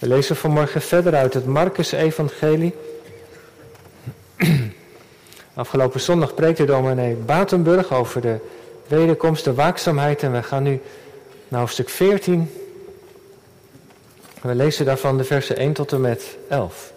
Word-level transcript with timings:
We 0.00 0.08
lezen 0.08 0.36
vanmorgen 0.36 0.82
verder 0.82 1.14
uit 1.14 1.34
het 1.34 1.46
Marcus-evangelie. 1.46 2.74
Afgelopen 5.54 6.00
zondag 6.00 6.34
preekte 6.34 6.64
dominee 6.64 7.14
Batenburg 7.14 7.92
over 7.92 8.20
de 8.20 8.36
wederkomst, 8.86 9.44
de 9.44 9.54
waakzaamheid. 9.54 10.22
En 10.22 10.32
we 10.32 10.42
gaan 10.42 10.62
nu 10.62 10.80
naar 11.48 11.60
hoofdstuk 11.60 11.88
14. 11.88 12.50
We 14.42 14.54
lezen 14.54 14.84
daarvan 14.84 15.16
de 15.16 15.24
versen 15.24 15.56
1 15.56 15.72
tot 15.72 15.92
en 15.92 16.00
met 16.00 16.36
11. 16.48 16.92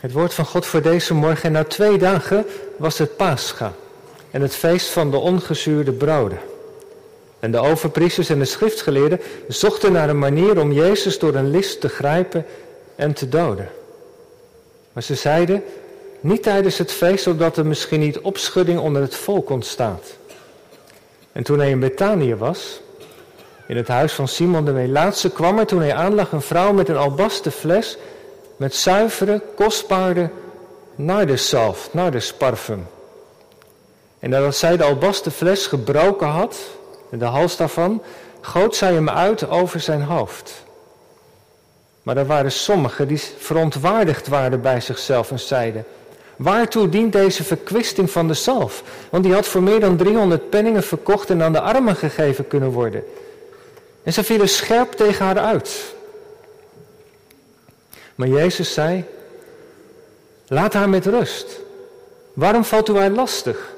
Het 0.00 0.12
woord 0.12 0.34
van 0.34 0.44
God 0.44 0.66
voor 0.66 0.82
deze 0.82 1.14
morgen. 1.14 1.42
En 1.42 1.52
na 1.52 1.64
twee 1.64 1.98
dagen 1.98 2.46
was 2.76 2.98
het 2.98 3.16
Pascha 3.16 3.72
en 4.30 4.42
het 4.42 4.54
feest 4.54 4.88
van 4.88 5.10
de 5.10 5.16
ongezuurde 5.16 5.92
broden. 5.92 6.38
En 7.40 7.50
de 7.50 7.58
overpriesters 7.58 8.28
en 8.28 8.38
de 8.38 8.44
schriftgeleerden 8.44 9.20
zochten 9.48 9.92
naar 9.92 10.08
een 10.08 10.18
manier 10.18 10.60
om 10.60 10.72
Jezus 10.72 11.18
door 11.18 11.34
een 11.34 11.50
list 11.50 11.80
te 11.80 11.88
grijpen 11.88 12.46
en 12.96 13.12
te 13.12 13.28
doden. 13.28 13.68
Maar 14.92 15.02
ze 15.02 15.14
zeiden, 15.14 15.64
niet 16.20 16.42
tijdens 16.42 16.78
het 16.78 16.92
feest, 16.92 17.22
zodat 17.22 17.56
er 17.56 17.66
misschien 17.66 18.00
niet 18.00 18.18
opschudding 18.18 18.78
onder 18.78 19.02
het 19.02 19.14
volk 19.14 19.50
ontstaat. 19.50 20.16
En 21.32 21.42
toen 21.42 21.58
hij 21.58 21.70
in 21.70 21.80
Betanië 21.80 22.34
was, 22.34 22.80
in 23.66 23.76
het 23.76 23.88
huis 23.88 24.12
van 24.12 24.28
Simon 24.28 24.64
de 24.64 24.72
Melaatse, 24.72 25.30
kwam 25.30 25.58
er 25.58 25.66
toen 25.66 25.80
hij 25.80 25.94
aanlag 25.94 26.32
een 26.32 26.42
vrouw 26.42 26.72
met 26.72 26.88
een 26.88 26.96
albasten 26.96 27.52
fles 27.52 27.98
met 28.56 28.74
zuivere, 28.74 29.40
kostbare 29.54 30.30
nardeszalf, 30.94 31.88
nardesparfum. 31.92 32.86
En 34.18 34.30
nadat 34.30 34.56
zij 34.56 34.76
de 34.76 34.84
albasten 34.84 35.32
fles 35.32 35.66
gebroken 35.66 36.26
had, 36.26 36.56
de 37.10 37.24
hals 37.24 37.56
daarvan, 37.56 38.02
goot 38.40 38.76
zij 38.76 38.92
hem 38.92 39.08
uit 39.08 39.48
over 39.48 39.80
zijn 39.80 40.02
hoofd. 40.02 40.66
Maar 42.02 42.16
er 42.16 42.26
waren 42.26 42.52
sommigen 42.52 43.08
die 43.08 43.20
verontwaardigd 43.38 44.28
waren 44.28 44.60
bij 44.60 44.80
zichzelf 44.80 45.30
en 45.30 45.38
zeiden: 45.38 45.84
Waartoe 46.36 46.88
dient 46.88 47.12
deze 47.12 47.44
verkwisting 47.44 48.10
van 48.10 48.28
de 48.28 48.34
zalf? 48.34 48.82
Want 49.10 49.24
die 49.24 49.32
had 49.32 49.46
voor 49.46 49.62
meer 49.62 49.80
dan 49.80 49.96
300 49.96 50.50
penningen 50.50 50.82
verkocht 50.82 51.30
en 51.30 51.42
aan 51.42 51.52
de 51.52 51.60
armen 51.60 51.96
gegeven 51.96 52.46
kunnen 52.48 52.70
worden. 52.70 53.04
En 54.02 54.12
ze 54.12 54.24
vielen 54.24 54.48
scherp 54.48 54.92
tegen 54.92 55.24
haar 55.24 55.38
uit. 55.38 55.94
Maar 58.14 58.28
Jezus 58.28 58.72
zei: 58.72 59.04
Laat 60.46 60.72
haar 60.72 60.88
met 60.88 61.06
rust. 61.06 61.60
Waarom 62.32 62.64
valt 62.64 62.88
u 62.88 62.96
haar 62.96 63.10
lastig? 63.10 63.76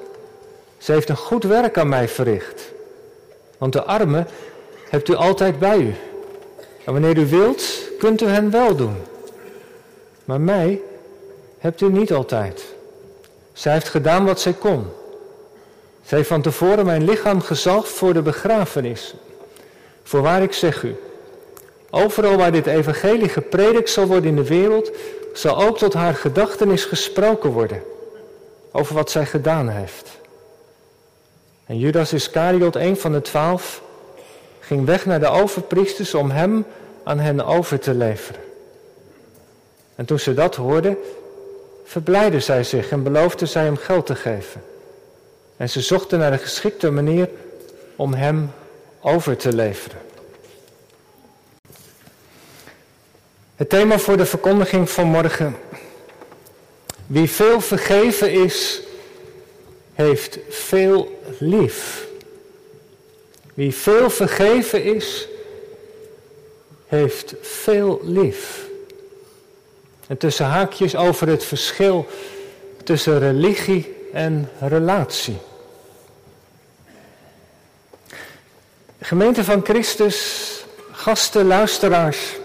Ze 0.81 0.91
heeft 0.91 1.09
een 1.09 1.17
goed 1.17 1.43
werk 1.43 1.77
aan 1.77 1.89
mij 1.89 2.07
verricht. 2.07 2.71
Want 3.57 3.73
de 3.73 3.83
armen 3.83 4.27
hebt 4.89 5.09
u 5.09 5.15
altijd 5.15 5.59
bij 5.59 5.77
u. 5.77 5.93
En 6.85 6.93
wanneer 6.93 7.17
u 7.17 7.27
wilt, 7.27 7.63
kunt 7.99 8.21
u 8.21 8.25
hen 8.25 8.51
wel 8.51 8.75
doen. 8.75 8.95
Maar 10.25 10.41
mij 10.41 10.81
hebt 11.57 11.81
u 11.81 11.89
niet 11.89 12.13
altijd. 12.13 12.63
Zij 13.53 13.73
heeft 13.73 13.89
gedaan 13.89 14.25
wat 14.25 14.39
zij 14.39 14.53
kon. 14.53 14.85
Zij 16.05 16.17
heeft 16.17 16.29
van 16.29 16.41
tevoren 16.41 16.85
mijn 16.85 17.03
lichaam 17.03 17.41
gezalfd 17.41 17.91
voor 17.91 18.13
de 18.13 18.21
begrafenis. 18.21 19.13
Voorwaar 20.03 20.41
ik 20.41 20.53
zeg 20.53 20.83
u, 20.83 20.95
overal 21.89 22.37
waar 22.37 22.51
dit 22.51 22.65
evangelie 22.65 23.29
gepredikt 23.29 23.89
zal 23.89 24.05
worden 24.05 24.29
in 24.29 24.35
de 24.35 24.47
wereld, 24.47 24.91
zal 25.33 25.63
ook 25.63 25.77
tot 25.77 25.93
haar 25.93 26.15
gedachtenis 26.15 26.85
gesproken 26.85 27.49
worden 27.49 27.83
over 28.71 28.95
wat 28.95 29.11
zij 29.11 29.25
gedaan 29.25 29.69
heeft. 29.69 30.19
En 31.71 31.79
Judas 31.79 32.13
Iscariot, 32.13 32.75
een 32.75 32.97
van 32.97 33.11
de 33.11 33.21
twaalf, 33.21 33.81
ging 34.59 34.85
weg 34.85 35.05
naar 35.05 35.19
de 35.19 35.27
overpriesters 35.27 36.13
om 36.13 36.31
hem 36.31 36.65
aan 37.03 37.19
hen 37.19 37.45
over 37.45 37.79
te 37.79 37.93
leveren. 37.93 38.41
En 39.95 40.05
toen 40.05 40.19
ze 40.19 40.33
dat 40.33 40.55
hoorden, 40.55 40.97
verblijden 41.83 42.43
zij 42.43 42.63
zich 42.63 42.91
en 42.91 43.03
beloofden 43.03 43.47
zij 43.47 43.63
hem 43.63 43.77
geld 43.77 44.05
te 44.05 44.15
geven. 44.15 44.63
En 45.57 45.69
ze 45.69 45.81
zochten 45.81 46.19
naar 46.19 46.31
de 46.31 46.37
geschikte 46.37 46.91
manier 46.91 47.29
om 47.95 48.13
hem 48.13 48.51
over 49.01 49.37
te 49.37 49.53
leveren. 49.53 49.99
Het 53.55 53.69
thema 53.69 53.99
voor 53.99 54.17
de 54.17 54.25
verkondiging 54.25 54.89
van 54.89 55.07
morgen. 55.07 55.55
Wie 57.07 57.29
veel 57.29 57.61
vergeven 57.61 58.31
is, 58.31 58.81
heeft 60.01 60.37
veel 60.49 61.21
lief. 61.39 62.07
Wie 63.53 63.75
veel 63.75 64.09
vergeven 64.09 64.83
is, 64.83 65.27
heeft 66.87 67.33
veel 67.41 67.99
lief. 68.03 68.67
En 70.07 70.17
tussen 70.17 70.45
haakjes 70.45 70.95
over 70.95 71.27
het 71.27 71.43
verschil 71.43 72.07
tussen 72.83 73.19
religie 73.19 73.95
en 74.13 74.49
relatie. 74.59 75.37
Gemeente 78.99 79.43
van 79.43 79.65
Christus, 79.65 80.47
gasten, 80.91 81.45
luisteraars, 81.45 82.35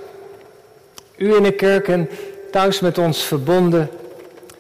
u 1.17 1.35
in 1.35 1.43
de 1.43 1.53
kerk 1.53 1.89
en 1.89 2.09
thuis 2.51 2.81
met 2.81 2.99
ons 2.99 3.23
verbonden, 3.23 3.91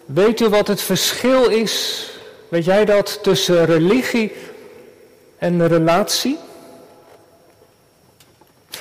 weet 0.05 0.41
u 0.41 0.49
wat 0.49 0.67
het 0.67 0.83
verschil 0.83 1.49
is 1.49 2.11
Weet 2.49 2.65
jij 2.65 2.85
dat 2.85 3.23
tussen 3.23 3.65
religie 3.65 4.33
en 5.39 5.69
relatie? 5.69 6.39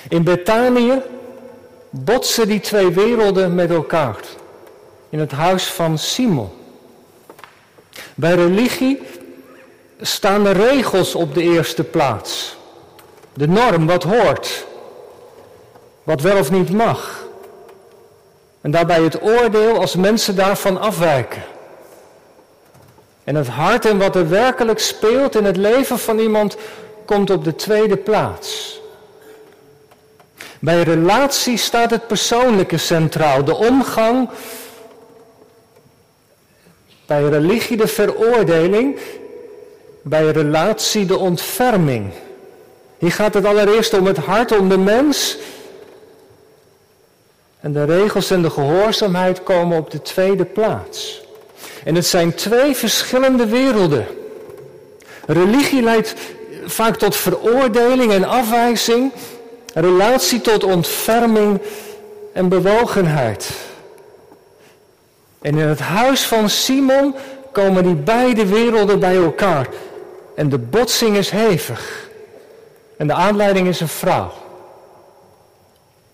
In 0.09 0.23
Betanië 0.23 1.01
botsen 1.89 2.47
die 2.47 2.59
twee 2.59 2.89
werelden 2.89 3.55
met 3.55 3.69
elkaar. 3.69 4.19
In 5.09 5.19
het 5.19 5.31
huis 5.31 5.63
van 5.63 5.97
Simon. 5.97 6.49
Bij 8.15 8.35
religie 8.35 9.01
staan 10.01 10.43
de 10.43 10.51
regels 10.51 11.15
op 11.15 11.33
de 11.33 11.41
eerste 11.41 11.83
plaats. 11.83 12.57
De 13.33 13.47
norm, 13.47 13.85
wat 13.85 14.03
hoort. 14.03 14.65
Wat 16.03 16.21
wel 16.21 16.37
of 16.37 16.51
niet 16.51 16.69
mag. 16.69 17.23
En 18.61 18.71
daarbij 18.71 19.01
het 19.01 19.21
oordeel 19.21 19.79
als 19.79 19.95
mensen 19.95 20.35
daarvan 20.35 20.79
afwijken. 20.81 21.44
En 23.25 23.36
het 23.36 23.48
hart 23.48 23.86
en 23.86 23.98
wat 23.98 24.16
er 24.16 24.30
werkelijk 24.30 24.80
speelt 24.80 25.36
in 25.36 25.45
het 25.45 25.57
leven 25.57 26.00
van 26.00 26.19
iemand 26.19 26.57
komt 27.06 27.30
op 27.30 27.44
de 27.44 27.56
tweede 27.56 27.98
plaats. 27.98 28.80
Bij 30.60 30.83
relatie 30.83 31.57
staat 31.57 31.89
het 31.89 32.07
persoonlijke 32.07 32.77
centraal, 32.77 33.44
de 33.44 33.56
omgang. 33.56 34.30
Bij 37.06 37.24
religie 37.24 37.77
de 37.77 37.88
veroordeling, 37.88 39.00
bij 40.01 40.31
relatie 40.31 41.06
de 41.06 41.18
ontferming. 41.18 42.12
Hier 42.98 43.12
gaat 43.12 43.33
het 43.33 43.45
allereerst 43.45 43.94
om 43.94 44.06
het 44.06 44.18
hart, 44.18 44.57
om 44.57 44.69
de 44.69 44.78
mens. 44.78 45.38
En 47.60 47.74
de 47.74 47.83
regels 47.83 48.31
en 48.31 48.42
de 48.42 48.50
gehoorzaamheid 48.50 49.44
komen 49.44 49.78
op 49.78 49.92
de 49.92 50.01
tweede 50.01 50.45
plaats. 50.45 51.25
En 51.85 51.95
het 51.95 52.05
zijn 52.05 52.33
twee 52.33 52.75
verschillende 52.75 53.45
werelden. 53.45 54.07
Religie 55.25 55.81
leidt 55.81 56.15
vaak 56.65 56.95
tot 56.95 57.15
veroordeling 57.15 58.11
en 58.11 58.23
afwijzing. 58.23 59.11
Relatie 59.73 60.41
tot 60.41 60.63
ontferming 60.63 61.61
en 62.33 62.49
bewogenheid. 62.49 63.49
En 65.41 65.57
in 65.57 65.67
het 65.67 65.79
huis 65.79 66.23
van 66.23 66.49
Simon 66.49 67.15
komen 67.51 67.83
die 67.83 67.95
beide 67.95 68.45
werelden 68.45 68.99
bij 68.99 69.15
elkaar. 69.15 69.67
En 70.35 70.49
de 70.49 70.57
botsing 70.57 71.17
is 71.17 71.29
hevig. 71.29 72.09
En 72.97 73.07
de 73.07 73.13
aanleiding 73.13 73.67
is 73.67 73.79
een 73.79 73.87
vrouw. 73.87 74.31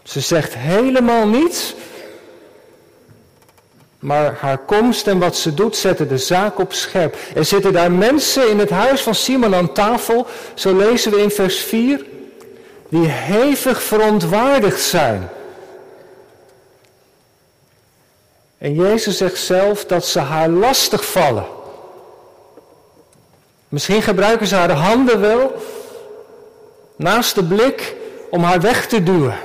Ze 0.04 0.20
zegt 0.20 0.54
helemaal 0.54 1.28
niets 1.28 1.74
maar 4.02 4.38
haar 4.40 4.58
komst 4.58 5.08
en 5.08 5.20
wat 5.20 5.36
ze 5.36 5.54
doet 5.54 5.76
zetten 5.76 6.08
de 6.08 6.18
zaak 6.18 6.60
op 6.60 6.74
scherp. 6.74 7.16
Er 7.36 7.46
zitten 7.46 7.74
daar 7.74 7.92
mensen 7.92 8.50
in 8.50 8.60
het 8.60 8.70
huis 8.70 9.02
van 9.02 9.16
Simon 9.16 9.56
aan 9.56 9.74
tafel, 9.74 10.28
zo 10.54 10.76
lezen 10.76 11.12
we 11.12 11.22
in 11.22 11.32
vers 11.32 11.58
4, 11.60 12.06
die 12.90 13.08
hevig 13.08 13.84
verontwaardigd 13.84 14.82
zijn. 14.82 15.30
En 18.58 18.74
Jezus 18.74 19.18
zegt 19.18 19.40
zelf 19.40 19.86
dat 19.86 20.06
ze 20.06 20.20
haar 20.20 20.50
lastig 20.50 21.06
vallen. 21.06 21.46
Misschien 23.70 24.02
gebruiken 24.02 24.48
ze 24.48 24.56
haar 24.56 24.72
handen 24.72 25.22
wel 25.22 25.62
naast 26.96 27.36
de 27.36 27.44
blik 27.44 27.96
om 28.30 28.44
haar 28.44 28.62
weg 28.62 28.88
te 28.88 29.04
duwen. 29.04 29.38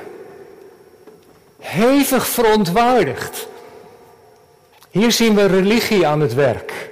Hevig 1.59 2.27
verontwaardigd. 2.27 3.47
Hier 4.97 5.13
zien 5.13 5.35
we 5.35 5.47
religie 5.47 6.07
aan 6.07 6.21
het 6.21 6.35
werk. 6.35 6.91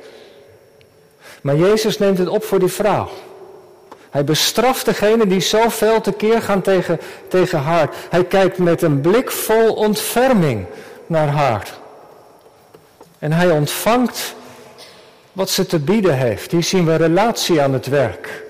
Maar 1.40 1.56
Jezus 1.56 1.98
neemt 1.98 2.18
het 2.18 2.28
op 2.28 2.44
voor 2.44 2.58
die 2.58 2.68
vrouw. 2.68 3.08
Hij 4.10 4.24
bestraft 4.24 4.84
degene 4.84 5.26
die 5.26 5.40
zoveel 5.40 6.00
tekeer 6.00 6.42
gaan 6.42 6.62
tegen, 6.62 7.00
tegen 7.28 7.58
haar. 7.58 7.90
Hij 8.10 8.24
kijkt 8.24 8.58
met 8.58 8.82
een 8.82 9.00
blik 9.00 9.30
vol 9.30 9.74
ontferming 9.74 10.66
naar 11.06 11.28
haar. 11.28 11.68
En 13.18 13.32
hij 13.32 13.50
ontvangt 13.50 14.34
wat 15.32 15.50
ze 15.50 15.66
te 15.66 15.78
bieden 15.78 16.16
heeft. 16.16 16.50
Hier 16.50 16.62
zien 16.62 16.86
we 16.86 16.96
relatie 16.96 17.62
aan 17.62 17.72
het 17.72 17.86
werk. 17.86 18.44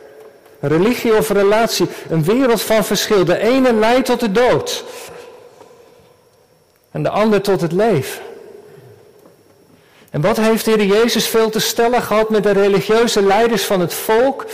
Religie 0.61 1.17
of 1.17 1.29
relatie, 1.29 1.89
een 2.09 2.25
wereld 2.25 2.63
van 2.63 2.85
verschil. 2.85 3.25
De 3.25 3.39
ene 3.39 3.73
leidt 3.73 4.07
tot 4.07 4.21
de 4.21 4.33
dood 4.33 4.85
en 6.91 7.03
de 7.03 7.11
ander 7.11 7.41
tot 7.41 7.61
het 7.61 7.73
leven. 7.73 8.33
En 10.15 10.21
wat 10.21 10.37
heeft 10.37 10.65
de 10.65 10.71
Heer 10.71 10.85
Jezus 10.85 11.27
veel 11.27 11.51
te 11.51 11.59
stellen 11.59 12.03
gehad 12.03 12.31
met 12.31 12.43
de 12.43 12.51
religieuze 12.51 13.23
leiders 13.23 13.65
van 13.65 13.81
het 13.81 13.95
volk 13.95 14.47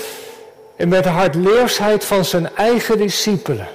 en 0.76 0.88
met 0.88 1.04
de 1.04 1.08
hardleersheid 1.08 2.04
van 2.04 2.24
zijn 2.24 2.56
eigen 2.56 2.98
discipelen? 2.98 3.68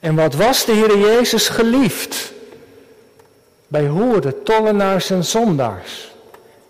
En 0.00 0.14
wat 0.14 0.34
was 0.34 0.64
de 0.64 0.72
Heer 0.72 0.98
Jezus 0.98 1.48
geliefd 1.48 2.32
bij 3.68 3.86
hoeren, 3.86 4.42
tollenaars 4.42 5.10
en 5.10 5.24
zondaars? 5.24 6.12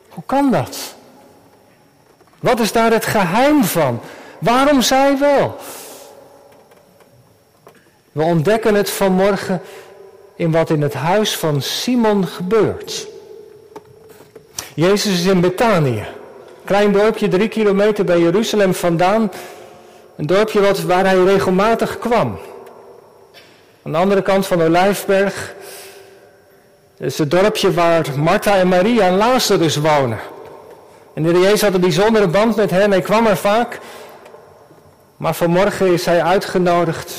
Hoe 0.08 0.25
kan 0.26 0.50
dat? 0.50 0.94
Wat 2.40 2.61
is 2.61 2.73
daar 2.73 2.93
het 2.93 3.06
geheim 3.06 3.64
van? 3.64 4.00
Waarom 4.38 4.82
zij 4.82 5.19
wel? 5.19 5.56
We 8.12 8.23
ontdekken 8.23 8.75
het 8.75 8.90
vanmorgen 8.90 9.62
in 10.37 10.51
wat 10.51 10.71
in 10.71 10.83
het 10.83 10.95
huis 10.95 11.37
van 11.37 11.63
Simon 11.63 12.27
gebeurt. 12.27 13.07
Jezus 14.75 15.13
is 15.13 15.25
in 15.25 15.41
Betanië, 15.41 16.07
klein 16.65 16.93
dorpje 16.93 17.29
drie 17.29 17.49
kilometer 17.49 18.05
bij 18.05 18.19
Jeruzalem 18.19 18.75
vandaan. 18.75 19.31
Een 20.17 20.27
dorpje 20.27 20.61
wat, 20.61 20.81
waar 20.81 21.05
hij 21.05 21.25
regelmatig 21.25 21.99
kwam. 21.99 22.39
Aan 23.83 23.93
de 23.93 23.99
andere 23.99 24.23
kant 24.23 24.47
van 24.47 24.63
Olijfberg 24.63 25.55
is 26.99 27.19
het 27.19 27.31
dorpje 27.31 27.73
waar 27.73 28.07
Martha 28.17 28.57
en 28.57 28.69
Maria 28.69 29.07
en 29.07 29.17
Lazarus 29.17 29.77
wonen. 29.77 30.19
En 31.15 31.23
de 31.23 31.39
Jezus 31.39 31.63
had 31.63 31.75
een 31.75 31.81
bijzondere 31.81 32.29
band 32.29 32.57
met 32.57 32.71
hen, 32.71 32.91
hij 32.91 33.01
kwam 33.01 33.27
er 33.27 33.37
vaak. 33.37 33.81
Maar 35.17 35.35
vanmorgen 35.35 35.93
is 35.93 36.07
hij 36.07 36.23
uitgenodigd, 36.23 37.15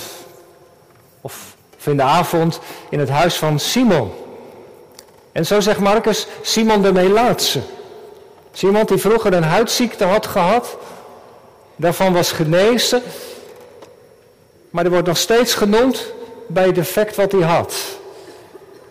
of 1.22 1.55
in 1.88 1.98
de 1.98 2.04
avond, 2.04 2.60
in 2.90 3.00
het 3.00 3.10
huis 3.10 3.36
van 3.36 3.60
Simon. 3.60 4.12
En 5.32 5.46
zo 5.46 5.60
zegt 5.60 5.80
Marcus, 5.80 6.28
Simon 6.42 6.82
de 6.82 6.94
Melaatse. 6.94 7.60
Simon 8.52 8.86
die 8.86 8.98
vroeger 8.98 9.34
een 9.34 9.44
huidziekte 9.44 10.04
had 10.04 10.26
gehad, 10.26 10.78
daarvan 11.76 12.14
was 12.14 12.32
genezen. 12.32 13.02
Maar 14.70 14.86
er 14.86 14.92
wordt 14.92 15.08
nog 15.08 15.18
steeds 15.18 15.54
genoemd 15.54 16.14
bij 16.48 16.66
het 16.66 16.76
defect 16.76 17.16
wat 17.16 17.32
hij 17.32 17.42
had. 17.42 17.74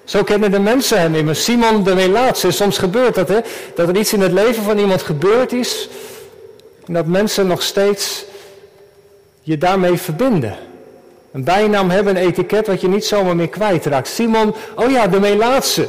Zo 0.05 0.23
kennen 0.23 0.51
de 0.51 0.59
mensen 0.59 1.01
hem 1.01 1.15
immers. 1.15 1.45
Simon 1.45 1.83
de 1.83 1.95
Melaatse. 1.95 2.51
Soms 2.51 2.79
gebeurt 2.79 3.15
dat, 3.15 3.29
hè? 3.29 3.41
Dat 3.75 3.89
er 3.89 3.97
iets 3.97 4.13
in 4.13 4.21
het 4.21 4.33
leven 4.33 4.63
van 4.63 4.79
iemand 4.79 5.03
gebeurd 5.03 5.53
is. 5.53 5.89
En 6.87 6.93
dat 6.93 7.07
mensen 7.07 7.47
nog 7.47 7.63
steeds 7.63 8.25
je 9.41 9.59
daarmee 9.59 9.99
verbinden. 9.99 10.57
Een 11.35 11.45
bijnaam 11.45 11.91
hebben, 11.91 12.17
een 12.17 12.23
etiket 12.23 12.67
wat 12.67 12.81
je 12.81 12.89
niet 12.89 13.05
zomaar 13.05 13.37
meer 13.37 13.49
kwijtraakt. 13.49 14.09
Simon, 14.09 14.55
oh 14.75 14.91
ja, 14.91 15.07
de 15.07 15.21
Melaatse. 15.21 15.89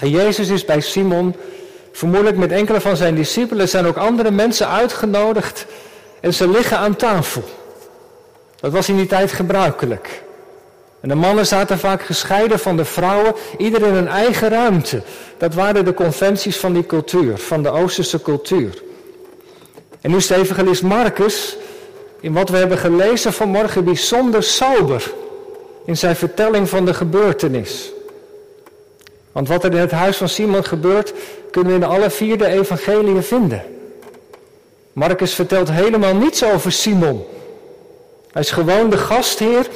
En 0.00 0.10
Jezus 0.10 0.48
is 0.48 0.64
bij 0.64 0.80
Simon, 0.80 1.34
vermoedelijk 1.92 2.36
met 2.36 2.52
enkele 2.52 2.80
van 2.80 2.96
zijn 2.96 3.14
discipelen, 3.14 3.68
zijn 3.68 3.86
ook 3.86 3.96
andere 3.96 4.30
mensen 4.30 4.68
uitgenodigd. 4.68 5.66
En 6.20 6.34
ze 6.34 6.48
liggen 6.48 6.78
aan 6.78 6.96
tafel. 6.96 7.44
Dat 8.60 8.72
was 8.72 8.88
in 8.88 8.96
die 8.96 9.06
tijd 9.06 9.32
gebruikelijk. 9.32 10.22
En 11.00 11.08
de 11.08 11.14
mannen 11.14 11.46
zaten 11.46 11.78
vaak 11.78 12.02
gescheiden 12.02 12.58
van 12.58 12.76
de 12.76 12.84
vrouwen, 12.84 13.34
ieder 13.58 13.82
in 13.82 13.94
een 13.94 14.08
eigen 14.08 14.48
ruimte. 14.48 15.02
Dat 15.38 15.54
waren 15.54 15.84
de 15.84 15.94
conventies 15.94 16.56
van 16.56 16.72
die 16.72 16.86
cultuur, 16.86 17.38
van 17.38 17.62
de 17.62 17.70
Oosterse 17.70 18.22
cultuur. 18.22 18.82
En 20.00 20.10
nu 20.10 20.16
is 20.16 20.26
de 20.26 20.34
evangelist 20.34 20.82
Marcus, 20.82 21.56
in 22.22 22.32
wat 22.32 22.48
we 22.48 22.56
hebben 22.56 22.78
gelezen 22.78 23.32
vanmorgen, 23.32 23.84
bijzonder 23.84 24.42
sober 24.42 25.12
in 25.84 25.96
zijn 25.96 26.16
vertelling 26.16 26.68
van 26.68 26.84
de 26.84 26.94
gebeurtenis. 26.94 27.92
Want 29.32 29.48
wat 29.48 29.64
er 29.64 29.72
in 29.72 29.78
het 29.78 29.90
huis 29.90 30.16
van 30.16 30.28
Simon 30.28 30.64
gebeurt, 30.64 31.12
kunnen 31.50 31.72
we 31.72 31.78
in 31.78 31.90
alle 31.90 32.10
vier 32.10 32.38
de 32.38 32.46
evangeliën 32.46 33.22
vinden. 33.22 33.62
Marcus 34.92 35.34
vertelt 35.34 35.70
helemaal 35.70 36.14
niets 36.14 36.44
over 36.44 36.72
Simon. 36.72 37.24
Hij 38.32 38.42
is 38.42 38.50
gewoon 38.50 38.90
de 38.90 38.98
gastheer 38.98 39.66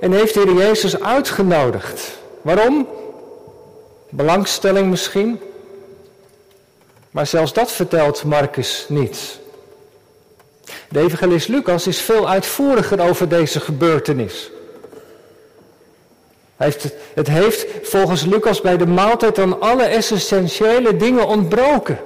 en 0.00 0.12
heeft 0.12 0.34
de 0.34 0.54
Jezus 0.54 1.00
uitgenodigd. 1.00 2.18
Waarom? 2.42 2.88
Belangstelling 4.08 4.90
misschien. 4.90 5.40
Maar 7.10 7.26
zelfs 7.26 7.52
dat 7.52 7.72
vertelt 7.72 8.24
Marcus 8.24 8.86
niet. 8.88 9.38
De 10.88 11.00
evangelist 11.00 11.48
Lucas 11.48 11.86
is 11.86 12.00
veel 12.00 12.28
uitvoeriger 12.28 13.00
over 13.00 13.28
deze 13.28 13.60
gebeurtenis. 13.60 14.50
Het 17.14 17.28
heeft 17.28 17.66
volgens 17.82 18.24
Lucas 18.24 18.60
bij 18.60 18.76
de 18.76 18.86
maaltijd 18.86 19.38
aan 19.38 19.60
alle 19.60 19.82
essentiële 19.82 20.96
dingen 20.96 21.26
ontbroken. 21.26 21.98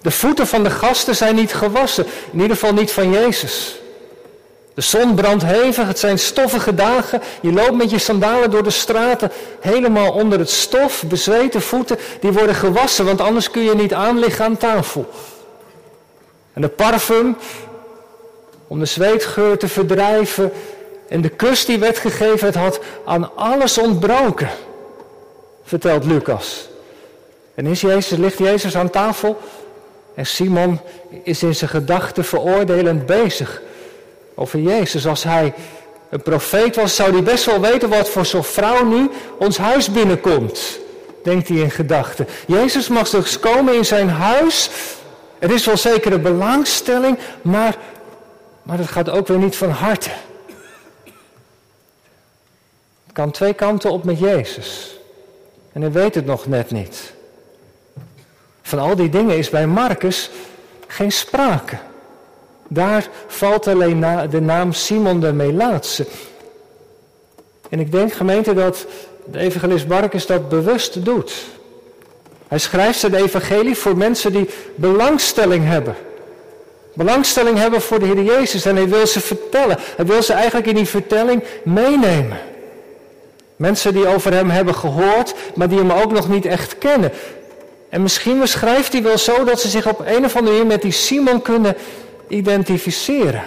De 0.00 0.10
voeten 0.10 0.46
van 0.46 0.62
de 0.62 0.70
gasten 0.70 1.16
zijn 1.16 1.34
niet 1.34 1.54
gewassen, 1.54 2.06
in 2.32 2.40
ieder 2.40 2.56
geval 2.56 2.72
niet 2.72 2.92
van 2.92 3.10
Jezus. 3.10 3.78
De 4.74 4.80
zon 4.80 5.14
brandt 5.14 5.44
hevig, 5.44 5.86
het 5.86 5.98
zijn 5.98 6.18
stoffige 6.18 6.74
dagen. 6.74 7.22
Je 7.40 7.52
loopt 7.52 7.74
met 7.76 7.90
je 7.90 7.98
sandalen 7.98 8.50
door 8.50 8.62
de 8.62 8.70
straten, 8.70 9.30
helemaal 9.60 10.12
onder 10.12 10.38
het 10.38 10.50
stof, 10.50 11.04
bezweten 11.06 11.62
voeten, 11.62 11.98
die 12.20 12.32
worden 12.32 12.54
gewassen, 12.54 13.04
want 13.04 13.20
anders 13.20 13.50
kun 13.50 13.62
je 13.62 13.74
niet 13.74 13.94
aanliggen 13.94 14.44
aan 14.44 14.56
tafel. 14.56 15.10
En 16.54 16.62
de 16.62 16.68
parfum, 16.68 17.36
om 18.66 18.78
de 18.78 18.84
zweetgeur 18.84 19.58
te 19.58 19.68
verdrijven, 19.68 20.52
en 21.08 21.20
de 21.20 21.28
kus 21.28 21.64
die 21.64 21.78
werd 21.78 21.98
gegeven, 21.98 22.46
het 22.46 22.56
had 22.56 22.80
aan 23.04 23.36
alles 23.36 23.78
ontbroken, 23.78 24.50
vertelt 25.64 26.04
Lucas. 26.04 26.68
En 27.54 27.66
is 27.66 27.80
Jezus, 27.80 28.18
ligt 28.18 28.38
Jezus 28.38 28.76
aan 28.76 28.90
tafel 28.90 29.40
en 30.14 30.26
Simon 30.26 30.80
is 31.22 31.42
in 31.42 31.54
zijn 31.54 31.70
gedachten 31.70 32.24
veroordelend 32.24 33.06
bezig 33.06 33.62
over 34.34 34.58
Jezus. 34.58 35.06
Als 35.06 35.22
hij 35.22 35.54
een 36.10 36.22
profeet 36.22 36.76
was, 36.76 36.96
zou 36.96 37.12
hij 37.12 37.22
best 37.22 37.44
wel 37.44 37.60
weten 37.60 37.88
wat 37.88 38.08
voor 38.08 38.26
zo'n 38.26 38.44
vrouw 38.44 38.84
nu 38.84 39.10
ons 39.38 39.56
huis 39.56 39.90
binnenkomt. 39.90 40.78
Denkt 41.22 41.48
hij 41.48 41.56
in 41.56 41.70
gedachten. 41.70 42.26
Jezus 42.46 42.88
mag 42.88 43.10
dus 43.10 43.40
komen 43.40 43.74
in 43.74 43.84
zijn 43.84 44.08
huis. 44.08 44.70
Er 45.44 45.50
is 45.50 45.66
wel 45.66 45.76
zeker 45.76 46.12
een 46.12 46.22
belangstelling, 46.22 47.18
maar, 47.42 47.76
maar 48.62 48.78
het 48.78 48.88
gaat 48.88 49.10
ook 49.10 49.26
weer 49.26 49.38
niet 49.38 49.56
van 49.56 49.70
harte. 49.70 50.10
Het 53.04 53.12
kan 53.12 53.30
twee 53.30 53.54
kanten 53.54 53.90
op 53.90 54.04
met 54.04 54.18
Jezus. 54.18 54.98
En 55.72 55.80
hij 55.80 55.92
weet 55.92 56.14
het 56.14 56.26
nog 56.26 56.46
net 56.46 56.70
niet. 56.70 57.12
Van 58.62 58.78
al 58.78 58.96
die 58.96 59.08
dingen 59.08 59.36
is 59.36 59.50
bij 59.50 59.66
Marcus 59.66 60.30
geen 60.86 61.12
sprake. 61.12 61.76
Daar 62.68 63.08
valt 63.26 63.66
alleen 63.66 64.00
de 64.30 64.40
naam 64.40 64.72
Simon 64.72 65.20
de 65.20 65.32
Melaatse. 65.32 66.06
En 67.68 67.80
ik 67.80 67.92
denk, 67.92 68.12
gemeente, 68.12 68.54
dat 68.54 68.86
de 69.24 69.38
evangelist 69.38 69.86
Marcus 69.86 70.26
dat 70.26 70.48
bewust 70.48 71.04
doet. 71.04 71.32
Hij 72.54 72.62
schrijft 72.62 72.98
zijn 72.98 73.14
evangelie 73.14 73.76
voor 73.76 73.96
mensen 73.96 74.32
die 74.32 74.48
belangstelling 74.74 75.66
hebben. 75.66 75.96
Belangstelling 76.92 77.58
hebben 77.58 77.80
voor 77.80 77.98
de 77.98 78.06
Heer 78.06 78.22
Jezus 78.22 78.64
en 78.64 78.76
hij 78.76 78.88
wil 78.88 79.06
ze 79.06 79.20
vertellen. 79.20 79.78
Hij 79.96 80.06
wil 80.06 80.22
ze 80.22 80.32
eigenlijk 80.32 80.66
in 80.66 80.74
die 80.74 80.88
vertelling 80.88 81.44
meenemen. 81.64 82.38
Mensen 83.56 83.92
die 83.92 84.06
over 84.06 84.32
hem 84.32 84.50
hebben 84.50 84.74
gehoord, 84.74 85.34
maar 85.54 85.68
die 85.68 85.78
hem 85.78 85.92
ook 85.92 86.12
nog 86.12 86.28
niet 86.28 86.46
echt 86.46 86.78
kennen. 86.78 87.12
En 87.88 88.02
misschien 88.02 88.48
schrijft 88.48 88.92
hij 88.92 89.02
wel 89.02 89.18
zo 89.18 89.44
dat 89.44 89.60
ze 89.60 89.68
zich 89.68 89.86
op 89.86 90.00
een 90.06 90.24
of 90.24 90.36
andere 90.36 90.56
manier 90.56 90.66
met 90.66 90.82
die 90.82 90.92
Simon 90.92 91.42
kunnen 91.42 91.76
identificeren. 92.28 93.42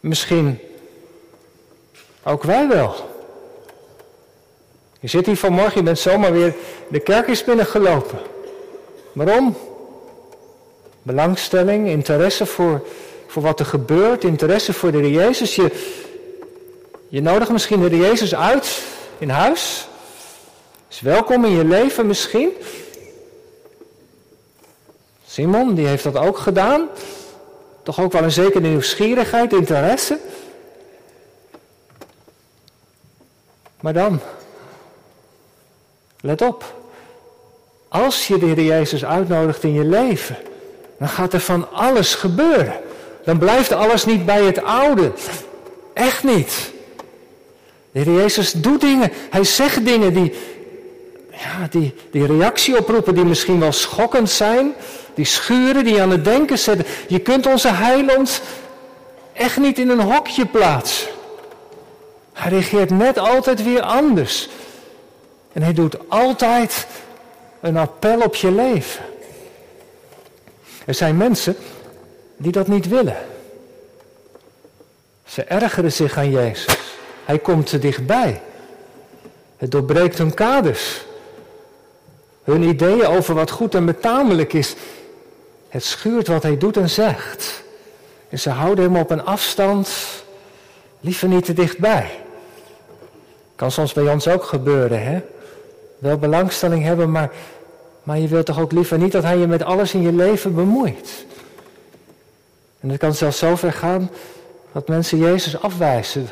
Misschien 0.00 0.58
ook 2.22 2.42
wij 2.42 2.68
wel. 2.68 3.11
Je 5.02 5.08
zit 5.08 5.26
hier 5.26 5.36
vanmorgen, 5.36 5.74
je 5.74 5.82
bent 5.82 5.98
zomaar 5.98 6.32
weer 6.32 6.54
de 6.88 7.00
kerk 7.00 7.28
is 7.28 7.44
binnengelopen. 7.44 8.18
Waarom? 9.12 9.56
Belangstelling, 11.02 11.88
interesse 11.88 12.46
voor, 12.46 12.86
voor 13.26 13.42
wat 13.42 13.60
er 13.60 13.66
gebeurt, 13.66 14.24
interesse 14.24 14.72
voor 14.72 14.92
de 14.92 14.98
Heer 14.98 15.10
Jezus. 15.10 15.54
Je, 15.54 15.70
je 17.08 17.22
nodigt 17.22 17.50
misschien 17.50 17.80
de 17.80 17.88
Heer 17.88 18.06
Jezus 18.06 18.34
uit 18.34 18.82
in 19.18 19.28
huis. 19.28 19.88
Is 20.90 21.00
welkom 21.00 21.44
in 21.44 21.52
je 21.52 21.64
leven 21.64 22.06
misschien. 22.06 22.50
Simon, 25.26 25.74
die 25.74 25.86
heeft 25.86 26.04
dat 26.04 26.16
ook 26.16 26.38
gedaan. 26.38 26.88
Toch 27.82 28.00
ook 28.00 28.12
wel 28.12 28.22
een 28.22 28.30
zekere 28.30 28.68
nieuwsgierigheid, 28.68 29.52
interesse. 29.52 30.18
Maar 33.80 33.92
dan, 33.92 34.20
let 36.22 36.42
op. 36.42 36.74
Als 37.88 38.26
je 38.26 38.38
de 38.38 38.46
Heer 38.46 38.62
Jezus 38.62 39.04
uitnodigt 39.04 39.62
in 39.62 39.72
je 39.72 39.84
leven, 39.84 40.36
dan 40.98 41.08
gaat 41.08 41.32
er 41.32 41.40
van 41.40 41.72
alles 41.72 42.14
gebeuren. 42.14 42.74
Dan 43.24 43.38
blijft 43.38 43.72
alles 43.72 44.04
niet 44.04 44.26
bij 44.26 44.42
het 44.44 44.64
oude. 44.64 45.12
Echt 45.94 46.24
niet. 46.24 46.72
De 47.92 48.00
Heer 48.00 48.14
Jezus 48.14 48.52
doet 48.52 48.80
dingen, 48.80 49.12
hij 49.30 49.44
zegt 49.44 49.84
dingen 49.84 50.14
die, 50.14 50.34
ja, 51.30 51.66
die, 51.70 51.94
die 52.10 52.26
reactie 52.26 52.78
oproepen, 52.78 53.14
die 53.14 53.24
misschien 53.24 53.60
wel 53.60 53.72
schokkend 53.72 54.30
zijn, 54.30 54.74
die 55.14 55.24
schuren, 55.24 55.84
die 55.84 56.02
aan 56.02 56.10
het 56.10 56.24
denken 56.24 56.58
zetten. 56.58 56.86
Je 57.08 57.18
kunt 57.18 57.46
onze 57.46 57.68
heiland 57.68 58.42
echt 59.32 59.56
niet 59.56 59.78
in 59.78 59.88
een 59.88 60.00
hokje 60.00 60.46
plaatsen. 60.46 61.08
Hij 62.32 62.50
reageert 62.50 62.90
net 62.90 63.18
altijd 63.18 63.62
weer 63.62 63.80
anders. 63.80 64.48
En 65.52 65.62
hij 65.62 65.72
doet 65.72 65.96
altijd 66.08 66.86
een 67.60 67.76
appel 67.76 68.20
op 68.20 68.34
je 68.34 68.50
leven. 68.50 69.04
Er 70.84 70.94
zijn 70.94 71.16
mensen 71.16 71.56
die 72.36 72.52
dat 72.52 72.68
niet 72.68 72.88
willen. 72.88 73.16
Ze 75.24 75.42
ergeren 75.42 75.92
zich 75.92 76.16
aan 76.16 76.30
Jezus. 76.30 76.78
Hij 77.24 77.38
komt 77.38 77.66
te 77.66 77.78
dichtbij. 77.78 78.42
Het 79.56 79.70
doorbreekt 79.70 80.18
hun 80.18 80.34
kaders. 80.34 81.04
Hun 82.44 82.62
ideeën 82.62 83.06
over 83.06 83.34
wat 83.34 83.50
goed 83.50 83.74
en 83.74 83.84
betamelijk 83.84 84.52
is. 84.52 84.74
Het 85.68 85.84
schuurt 85.84 86.26
wat 86.26 86.42
hij 86.42 86.58
doet 86.58 86.76
en 86.76 86.90
zegt. 86.90 87.62
En 88.28 88.38
ze 88.38 88.50
houden 88.50 88.84
hem 88.84 88.96
op 88.96 89.10
een 89.10 89.24
afstand, 89.24 89.90
liever 91.00 91.28
niet 91.28 91.44
te 91.44 91.52
dichtbij. 91.52 92.10
Kan 93.56 93.70
soms 93.70 93.92
bij 93.92 94.12
ons 94.12 94.28
ook 94.28 94.44
gebeuren, 94.44 95.02
hè? 95.02 95.20
Wel 96.02 96.16
belangstelling 96.16 96.84
hebben, 96.84 97.10
maar, 97.10 97.30
maar 98.02 98.18
je 98.18 98.28
wilt 98.28 98.46
toch 98.46 98.60
ook 98.60 98.72
liever 98.72 98.98
niet 98.98 99.12
dat 99.12 99.22
hij 99.22 99.38
je 99.38 99.46
met 99.46 99.62
alles 99.62 99.94
in 99.94 100.02
je 100.02 100.12
leven 100.12 100.54
bemoeit. 100.54 101.24
En 102.80 102.88
het 102.88 102.98
kan 102.98 103.14
zelfs 103.14 103.38
zo 103.38 103.56
ver 103.56 103.72
gaan 103.72 104.10
dat 104.72 104.88
mensen 104.88 105.18
Jezus 105.18 105.60
afwijzen. 105.60 106.28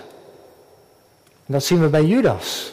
En 1.47 1.53
dat 1.53 1.65
zien 1.65 1.81
we 1.81 1.89
bij 1.89 2.05
Judas. 2.05 2.73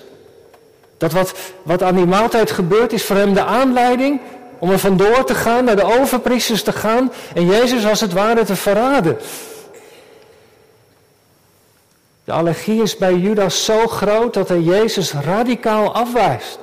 Dat 0.98 1.12
wat, 1.12 1.34
wat 1.64 1.84
aan 1.84 1.96
die 1.96 2.06
maaltijd 2.06 2.52
gebeurt 2.52 2.94
is 2.94 3.04
voor 3.04 3.16
hem 3.16 3.34
de 3.34 3.44
aanleiding 3.44 4.22
om 4.60 4.72
er 4.72 4.80
vandoor 4.80 5.24
te 5.24 5.36
gaan, 5.36 5.64
naar 5.64 5.76
de 5.76 6.00
overpriesters 6.00 6.64
te 6.64 6.72
gaan 6.72 7.12
en 7.34 7.46
Jezus 7.46 7.86
als 7.86 8.02
het 8.02 8.14
ware 8.14 8.46
te 8.46 8.56
verraden. 8.56 9.18
De 12.24 12.32
allergie 12.32 12.82
is 12.82 12.98
bij 12.98 13.14
Judas 13.14 13.66
zo 13.66 13.88
groot 13.88 14.34
dat 14.34 14.50
hij 14.50 14.62
Jezus 14.62 15.14
radicaal 15.14 15.94
afwijst. 15.94 16.60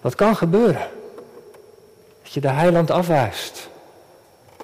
Dat 0.00 0.14
kan 0.14 0.36
gebeuren. 0.36 0.86
Dat 2.22 2.32
je 2.32 2.40
de 2.40 2.48
heiland 2.48 2.90
afwijst. 2.90 3.68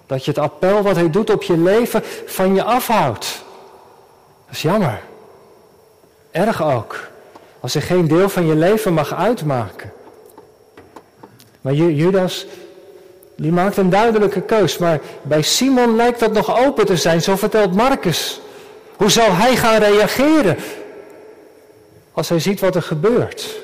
Dat 0.07 0.25
je 0.25 0.31
het 0.31 0.41
appel 0.41 0.83
wat 0.83 0.97
hij 0.97 1.11
doet 1.11 1.31
op 1.31 1.43
je 1.43 1.59
leven 1.59 2.03
van 2.27 2.55
je 2.55 2.63
afhoudt. 2.63 3.45
Dat 4.47 4.55
is 4.55 4.63
jammer. 4.63 5.01
Erg 6.31 6.63
ook. 6.63 7.09
Als 7.61 7.73
hij 7.73 7.83
geen 7.83 8.09
deel 8.09 8.29
van 8.29 8.47
je 8.47 8.55
leven 8.55 8.93
mag 8.93 9.15
uitmaken. 9.15 9.93
Maar 11.61 11.73
Judas, 11.73 12.47
die 13.37 13.53
maakt 13.53 13.77
een 13.77 13.91
duidelijke 13.91 14.41
keus. 14.41 14.79
Maar 14.79 15.01
bij 15.23 15.43
Simon 15.43 15.97
lijkt 15.97 16.21
dat 16.21 16.33
nog 16.33 16.59
open 16.65 16.87
te 16.87 16.97
zijn, 16.97 17.23
zo 17.23 17.37
vertelt 17.37 17.75
Marcus. 17.75 18.41
Hoe 18.97 19.11
zal 19.11 19.33
hij 19.33 19.57
gaan 19.57 19.79
reageren 19.79 20.57
als 22.13 22.29
hij 22.29 22.39
ziet 22.39 22.61
wat 22.61 22.75
er 22.75 22.83
gebeurt 22.83 23.64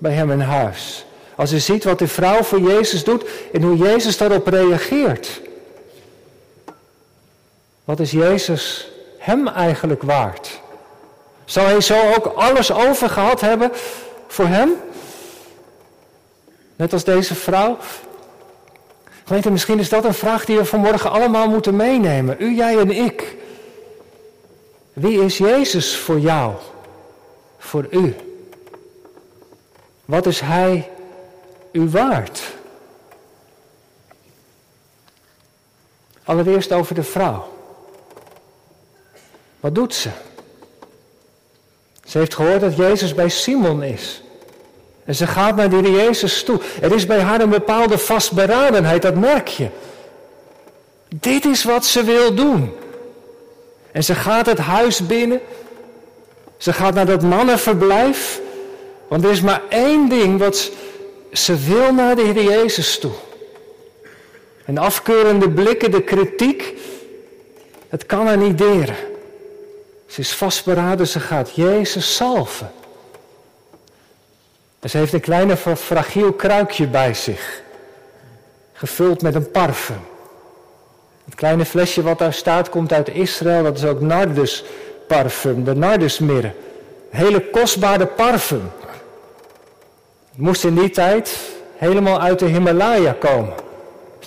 bij 0.00 0.12
hem 0.12 0.30
in 0.30 0.40
huis? 0.40 1.04
Als 1.36 1.50
hij 1.50 1.60
ziet 1.60 1.84
wat 1.84 1.98
de 1.98 2.08
vrouw 2.08 2.42
voor 2.42 2.60
Jezus 2.60 3.04
doet 3.04 3.24
en 3.52 3.62
hoe 3.62 3.76
Jezus 3.76 4.16
daarop 4.16 4.46
reageert. 4.46 5.40
Wat 7.84 8.00
is 8.00 8.10
Jezus 8.10 8.90
hem 9.18 9.48
eigenlijk 9.48 10.02
waard? 10.02 10.60
Zal 11.44 11.64
hij 11.64 11.80
zo 11.80 12.12
ook 12.16 12.26
alles 12.26 12.72
over 12.72 13.08
gehad 13.08 13.40
hebben 13.40 13.70
voor 14.26 14.46
hem? 14.46 14.70
Net 16.76 16.92
als 16.92 17.04
deze 17.04 17.34
vrouw. 17.34 17.76
Gemeente, 19.24 19.50
misschien 19.50 19.78
is 19.78 19.88
dat 19.88 20.04
een 20.04 20.14
vraag 20.14 20.44
die 20.44 20.56
we 20.56 20.64
vanmorgen 20.64 21.10
allemaal 21.10 21.48
moeten 21.48 21.76
meenemen. 21.76 22.36
U, 22.38 22.54
jij 22.54 22.78
en 22.78 22.90
ik. 22.90 23.36
Wie 24.92 25.24
is 25.24 25.38
Jezus 25.38 25.96
voor 25.96 26.18
jou? 26.18 26.54
Voor 27.58 27.86
u? 27.90 28.14
Wat 30.10 30.26
is 30.26 30.40
Hij 30.40 30.90
u 31.72 31.88
waard? 31.88 32.42
Allereerst 36.24 36.72
over 36.72 36.94
de 36.94 37.02
vrouw. 37.02 37.48
Wat 39.60 39.74
doet 39.74 39.94
ze? 39.94 40.08
Ze 42.04 42.18
heeft 42.18 42.34
gehoord 42.34 42.60
dat 42.60 42.76
Jezus 42.76 43.14
bij 43.14 43.28
Simon 43.28 43.82
is. 43.82 44.22
En 45.04 45.14
ze 45.14 45.26
gaat 45.26 45.56
naar 45.56 45.70
die 45.70 45.90
Jezus 45.90 46.44
toe. 46.44 46.60
Er 46.80 46.94
is 46.94 47.06
bij 47.06 47.20
haar 47.20 47.40
een 47.40 47.50
bepaalde 47.50 47.98
vastberadenheid, 47.98 49.02
dat 49.02 49.14
merk 49.14 49.48
je. 49.48 49.68
Dit 51.08 51.44
is 51.44 51.64
wat 51.64 51.84
ze 51.84 52.04
wil 52.04 52.34
doen. 52.34 52.74
En 53.92 54.04
ze 54.04 54.14
gaat 54.14 54.46
het 54.46 54.58
huis 54.58 55.06
binnen. 55.06 55.40
Ze 56.56 56.72
gaat 56.72 56.94
naar 56.94 57.06
dat 57.06 57.22
mannenverblijf. 57.22 58.40
Want 59.10 59.24
er 59.24 59.30
is 59.30 59.40
maar 59.40 59.62
één 59.68 60.08
ding 60.08 60.38
wat 60.38 60.70
ze 61.32 61.56
wil 61.56 61.92
naar 61.92 62.16
de 62.16 62.22
Heer 62.22 62.42
Jezus 62.42 62.98
toe. 62.98 63.12
En 64.64 64.78
afkeurende 64.78 65.50
blikken, 65.50 65.90
de 65.90 66.02
kritiek, 66.02 66.74
het 67.88 68.06
kan 68.06 68.26
haar 68.26 68.36
niet 68.36 68.58
deren. 68.58 68.96
Ze 70.06 70.20
is 70.20 70.32
vastberaden, 70.32 71.06
ze 71.06 71.20
gaat 71.20 71.54
Jezus 71.54 72.16
salven. 72.16 72.72
En 74.80 74.90
ze 74.90 74.96
heeft 74.96 75.12
een 75.12 75.20
kleine 75.20 75.56
fragiel 75.56 76.32
kruikje 76.32 76.86
bij 76.86 77.14
zich. 77.14 77.62
Gevuld 78.72 79.22
met 79.22 79.34
een 79.34 79.50
parfum. 79.50 80.00
Het 81.24 81.34
kleine 81.34 81.64
flesje 81.64 82.02
wat 82.02 82.18
daar 82.18 82.34
staat 82.34 82.68
komt 82.68 82.92
uit 82.92 83.08
Israël. 83.08 83.62
Dat 83.62 83.76
is 83.76 83.84
ook 83.84 84.00
nardusparfum, 84.00 85.64
de 85.64 85.74
nardusmirre. 85.74 86.52
Hele 87.08 87.50
kostbare 87.50 88.06
parfum. 88.06 88.70
Moest 90.40 90.64
in 90.64 90.74
die 90.74 90.90
tijd 90.90 91.38
helemaal 91.76 92.20
uit 92.20 92.38
de 92.38 92.44
Himalaya 92.44 93.16
komen. 93.18 93.52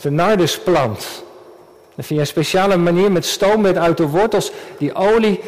de 0.01 0.11
nardusplant. 0.11 1.23
Dan 1.95 2.05
via 2.05 2.19
een 2.19 2.27
speciale 2.27 2.77
manier 2.77 3.11
met 3.11 3.25
stoom 3.25 3.63
werd 3.63 3.77
uit 3.77 3.97
de 3.97 4.07
wortels 4.07 4.51
die 4.77 4.93
olie 4.93 5.39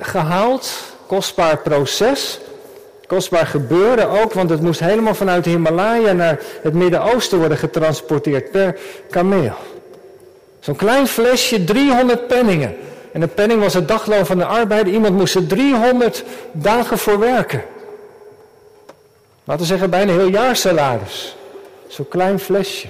gehaald. 0.00 0.72
Kostbaar 1.06 1.58
proces. 1.58 2.40
Kostbaar 3.06 3.46
gebeuren 3.46 4.08
ook, 4.08 4.32
want 4.32 4.50
het 4.50 4.60
moest 4.60 4.80
helemaal 4.80 5.14
vanuit 5.14 5.44
de 5.44 5.50
Himalaya 5.50 6.12
naar 6.12 6.40
het 6.62 6.74
Midden-Oosten 6.74 7.38
worden 7.38 7.58
getransporteerd 7.58 8.50
per 8.50 8.78
kameel. 9.10 9.54
Zo'n 10.60 10.76
klein 10.76 11.06
flesje, 11.06 11.64
300 11.64 12.26
penningen. 12.26 12.76
En 13.12 13.22
een 13.22 13.34
penning 13.34 13.60
was 13.60 13.74
het 13.74 13.88
dagloon 13.88 14.26
van 14.26 14.38
de 14.38 14.44
arbeider. 14.44 14.92
Iemand 14.92 15.16
moest 15.16 15.34
er 15.34 15.46
300 15.46 16.24
dagen 16.52 16.98
voor 16.98 17.18
werken. 17.18 17.62
Laten 19.44 19.62
we 19.62 19.68
zeggen, 19.68 19.90
bijna 19.90 20.12
heel 20.12 20.28
jaar 20.28 20.56
salaris. 20.56 21.36
Zo'n 21.86 22.08
klein 22.08 22.38
flesje. 22.38 22.88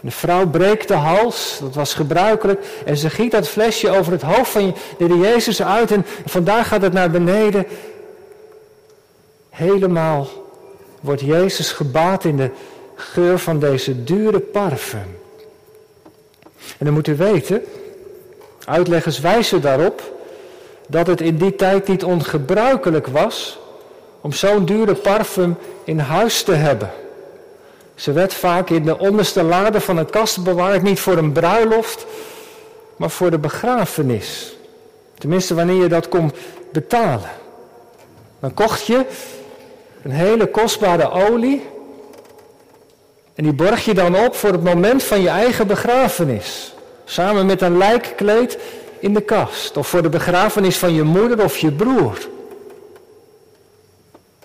De 0.00 0.10
vrouw 0.10 0.46
breekt 0.46 0.88
de 0.88 0.94
hals, 0.94 1.58
dat 1.60 1.74
was 1.74 1.94
gebruikelijk. 1.94 2.64
En 2.84 2.96
ze 2.96 3.10
giet 3.10 3.30
dat 3.30 3.48
flesje 3.48 3.90
over 3.90 4.12
het 4.12 4.22
hoofd 4.22 4.50
van 4.50 4.76
de 4.98 5.18
Jezus 5.18 5.62
uit. 5.62 5.90
En 5.90 6.06
vandaag 6.26 6.68
gaat 6.68 6.82
het 6.82 6.92
naar 6.92 7.10
beneden. 7.10 7.66
Helemaal 9.50 10.28
wordt 11.00 11.20
Jezus 11.20 11.72
gebaat 11.72 12.24
in 12.24 12.36
de 12.36 12.50
geur 12.94 13.38
van 13.38 13.58
deze 13.58 14.04
dure 14.04 14.40
parfum. 14.40 15.18
En 16.78 16.84
dan 16.84 16.94
moet 16.94 17.08
u 17.08 17.16
weten, 17.16 17.64
uitleggers 18.64 19.18
wijzen 19.18 19.60
daarop 19.60 20.02
dat 20.88 21.06
het 21.06 21.20
in 21.20 21.36
die 21.36 21.56
tijd 21.56 21.88
niet 21.88 22.04
ongebruikelijk 22.04 23.06
was 23.06 23.58
om 24.26 24.32
zo'n 24.32 24.64
dure 24.64 24.94
parfum 24.94 25.56
in 25.84 25.98
huis 25.98 26.42
te 26.42 26.52
hebben. 26.52 26.90
Ze 27.94 28.12
werd 28.12 28.34
vaak 28.34 28.70
in 28.70 28.82
de 28.82 28.98
onderste 28.98 29.42
lade 29.42 29.80
van 29.80 29.96
een 29.96 30.10
kast 30.10 30.44
bewaard, 30.44 30.82
niet 30.82 31.00
voor 31.00 31.16
een 31.16 31.32
bruiloft, 31.32 32.06
maar 32.96 33.10
voor 33.10 33.30
de 33.30 33.38
begrafenis. 33.38 34.56
Tenminste, 35.18 35.54
wanneer 35.54 35.82
je 35.82 35.88
dat 35.88 36.08
kon 36.08 36.32
betalen. 36.72 37.30
Dan 38.40 38.54
kocht 38.54 38.86
je 38.86 39.04
een 40.02 40.10
hele 40.10 40.46
kostbare 40.46 41.10
olie 41.10 41.62
En 43.34 43.44
die 43.44 43.52
borg 43.52 43.84
je 43.84 43.94
dan 43.94 44.16
op 44.16 44.34
voor 44.34 44.52
het 44.52 44.64
moment 44.64 45.02
van 45.02 45.20
je 45.20 45.28
eigen 45.28 45.66
begrafenis. 45.66 46.74
Samen 47.04 47.46
met 47.46 47.62
een 47.62 47.76
lijkkleed 47.76 48.58
in 48.98 49.14
de 49.14 49.20
kast. 49.20 49.76
Of 49.76 49.88
voor 49.88 50.02
de 50.02 50.08
begrafenis 50.08 50.78
van 50.78 50.94
je 50.94 51.02
moeder 51.02 51.44
of 51.44 51.58
je 51.58 51.72
broer. 51.72 52.34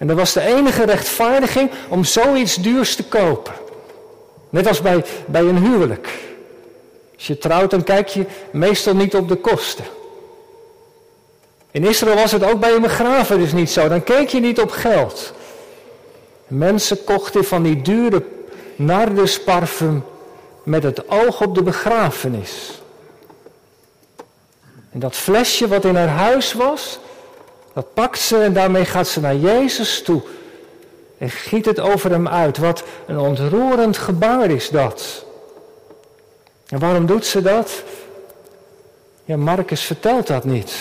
En 0.01 0.07
dat 0.07 0.17
was 0.17 0.33
de 0.33 0.41
enige 0.41 0.85
rechtvaardiging 0.85 1.71
om 1.89 2.03
zoiets 2.03 2.55
duurs 2.55 2.95
te 2.95 3.03
kopen. 3.03 3.53
Net 4.49 4.67
als 4.67 4.81
bij, 4.81 5.05
bij 5.25 5.41
een 5.41 5.57
huwelijk. 5.57 6.09
Als 7.15 7.27
je 7.27 7.37
trouwt, 7.37 7.71
dan 7.71 7.83
kijk 7.83 8.07
je 8.07 8.25
meestal 8.51 8.95
niet 8.95 9.15
op 9.15 9.27
de 9.27 9.35
kosten. 9.35 9.85
In 11.71 11.85
Israël 11.85 12.15
was 12.15 12.31
het 12.31 12.43
ook 12.43 12.59
bij 12.59 12.73
een 12.73 12.81
begrafenis 12.81 13.53
niet 13.53 13.69
zo. 13.69 13.87
Dan 13.87 14.03
keek 14.03 14.29
je 14.29 14.39
niet 14.39 14.59
op 14.59 14.71
geld. 14.71 15.33
Mensen 16.47 17.03
kochten 17.03 17.43
van 17.43 17.63
die 17.63 17.81
dure 17.81 18.23
nardusparfum 18.75 20.03
met 20.63 20.83
het 20.83 21.09
oog 21.09 21.41
op 21.41 21.55
de 21.55 21.63
begrafenis. 21.63 22.81
En 24.91 24.99
dat 24.99 25.15
flesje 25.15 25.67
wat 25.67 25.85
in 25.85 25.95
haar 25.95 26.07
huis 26.07 26.53
was, 26.53 26.99
dat 27.73 27.93
pakt 27.93 28.19
ze 28.19 28.37
en 28.37 28.53
daarmee 28.53 28.85
gaat 28.85 29.07
ze 29.07 29.19
naar 29.19 29.35
Jezus 29.35 30.01
toe. 30.03 30.21
En 31.17 31.29
giet 31.29 31.65
het 31.65 31.79
over 31.79 32.11
hem 32.11 32.27
uit. 32.27 32.57
Wat 32.57 32.83
een 33.07 33.19
ontroerend 33.19 33.97
gebaar 33.97 34.49
is 34.49 34.69
dat. 34.69 35.25
En 36.67 36.79
waarom 36.79 37.05
doet 37.05 37.25
ze 37.25 37.41
dat? 37.41 37.83
Ja, 39.25 39.37
Marcus 39.37 39.81
vertelt 39.81 40.27
dat 40.27 40.43
niet. 40.43 40.73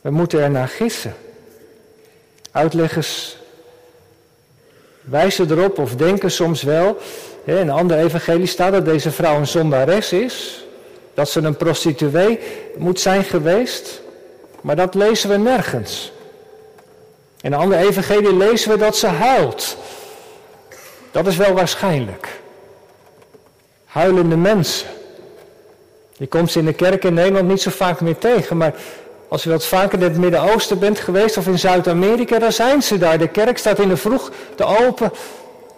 We 0.00 0.10
moeten 0.10 0.40
er 0.40 0.50
naar 0.50 0.68
gissen. 0.68 1.14
Uitleggers 2.50 3.36
wijzen 5.00 5.50
erop 5.50 5.78
of 5.78 5.94
denken 5.94 6.30
soms 6.30 6.62
wel. 6.62 6.98
In 7.44 7.56
een 7.56 7.70
ander 7.70 7.98
evangelie 7.98 8.46
staat 8.46 8.72
dat 8.72 8.84
deze 8.84 9.10
vrouw 9.10 9.36
een 9.36 9.46
zondares 9.46 10.12
is. 10.12 10.64
Dat 11.14 11.30
ze 11.30 11.40
een 11.40 11.56
prostituee 11.56 12.38
moet 12.76 13.00
zijn 13.00 13.24
geweest. 13.24 14.00
Maar 14.60 14.76
dat 14.76 14.94
lezen 14.94 15.30
we 15.30 15.36
nergens. 15.36 16.12
In 17.40 17.52
een 17.52 17.58
ander 17.58 17.78
evangelie 17.78 18.36
lezen 18.36 18.70
we 18.70 18.78
dat 18.78 18.96
ze 18.96 19.06
huilt. 19.06 19.76
Dat 21.10 21.26
is 21.26 21.36
wel 21.36 21.52
waarschijnlijk. 21.52 22.40
Huilende 23.84 24.36
mensen. 24.36 24.88
Je 26.16 26.26
komt 26.26 26.50
ze 26.50 26.58
in 26.58 26.64
de 26.64 26.72
kerk 26.72 27.04
in 27.04 27.14
Nederland 27.14 27.48
niet 27.48 27.62
zo 27.62 27.70
vaak 27.70 28.00
meer 28.00 28.18
tegen, 28.18 28.56
maar 28.56 28.74
als 29.28 29.42
je 29.42 29.50
wat 29.50 29.66
vaker 29.66 29.98
in 29.98 30.04
het 30.04 30.16
Midden-Oosten 30.16 30.78
bent 30.78 30.98
geweest 30.98 31.36
of 31.36 31.46
in 31.46 31.58
Zuid-Amerika, 31.58 32.38
dan 32.38 32.52
zijn 32.52 32.82
ze 32.82 32.98
daar. 32.98 33.18
De 33.18 33.28
kerk 33.28 33.58
staat 33.58 33.78
in 33.78 33.88
de 33.88 33.96
vroeg 33.96 34.30
te 34.54 34.64
open. 34.64 35.12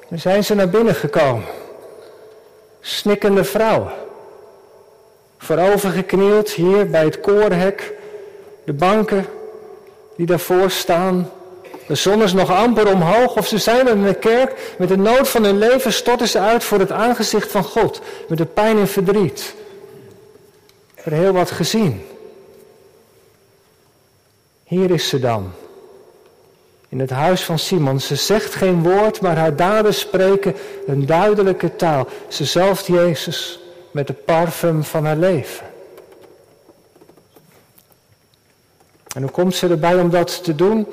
Dan 0.08 0.18
zijn 0.18 0.44
ze 0.44 0.54
naar 0.54 0.68
binnen 0.68 0.94
gekomen. 0.94 1.44
Snikkende 2.80 3.44
vrouwen. 3.44 3.92
Voorovergeknield 5.38 6.50
hier 6.50 6.90
bij 6.90 7.04
het 7.04 7.20
koorhek. 7.20 7.92
De 8.70 8.76
banken 8.76 9.26
die 10.16 10.26
daarvoor 10.26 10.70
staan. 10.70 11.30
De 11.86 11.94
zon 11.94 12.22
is 12.22 12.32
nog 12.32 12.50
amper 12.50 12.92
omhoog 12.92 13.36
of 13.36 13.46
ze 13.46 13.58
zijn 13.58 13.88
in 13.88 14.02
de 14.02 14.14
kerk. 14.14 14.74
Met 14.78 14.88
de 14.88 14.96
nood 14.96 15.28
van 15.28 15.44
hun 15.44 15.58
leven 15.58 15.92
storten 15.92 16.28
ze 16.28 16.38
uit 16.38 16.64
voor 16.64 16.78
het 16.78 16.92
aangezicht 16.92 17.50
van 17.50 17.64
God. 17.64 18.00
Met 18.28 18.38
de 18.38 18.44
pijn 18.46 18.78
en 18.78 18.88
verdriet. 18.88 19.54
Er 20.94 21.12
heel 21.12 21.32
wat 21.32 21.50
gezien. 21.50 22.06
Hier 24.64 24.90
is 24.90 25.08
ze 25.08 25.20
dan. 25.20 25.52
In 26.88 27.00
het 27.00 27.10
huis 27.10 27.44
van 27.44 27.58
Simon. 27.58 28.00
Ze 28.00 28.16
zegt 28.16 28.54
geen 28.54 28.82
woord, 28.82 29.20
maar 29.20 29.36
haar 29.36 29.56
daden 29.56 29.94
spreken 29.94 30.54
een 30.86 31.06
duidelijke 31.06 31.76
taal. 31.76 32.06
Ze 32.28 32.44
zalft 32.44 32.86
Jezus 32.86 33.60
met 33.90 34.06
de 34.06 34.12
parfum 34.12 34.84
van 34.84 35.04
haar 35.04 35.16
leven. 35.16 35.69
En 39.14 39.22
hoe 39.22 39.30
komt 39.30 39.54
ze 39.54 39.68
erbij 39.68 39.94
om 39.94 40.10
dat 40.10 40.44
te 40.44 40.54
doen? 40.54 40.86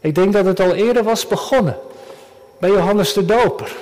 Ik 0.00 0.14
denk 0.14 0.32
dat 0.32 0.44
het 0.44 0.60
al 0.60 0.74
eerder 0.74 1.02
was 1.02 1.26
begonnen. 1.26 1.78
Bij 2.58 2.70
Johannes 2.70 3.12
de 3.12 3.24
Doper. 3.24 3.76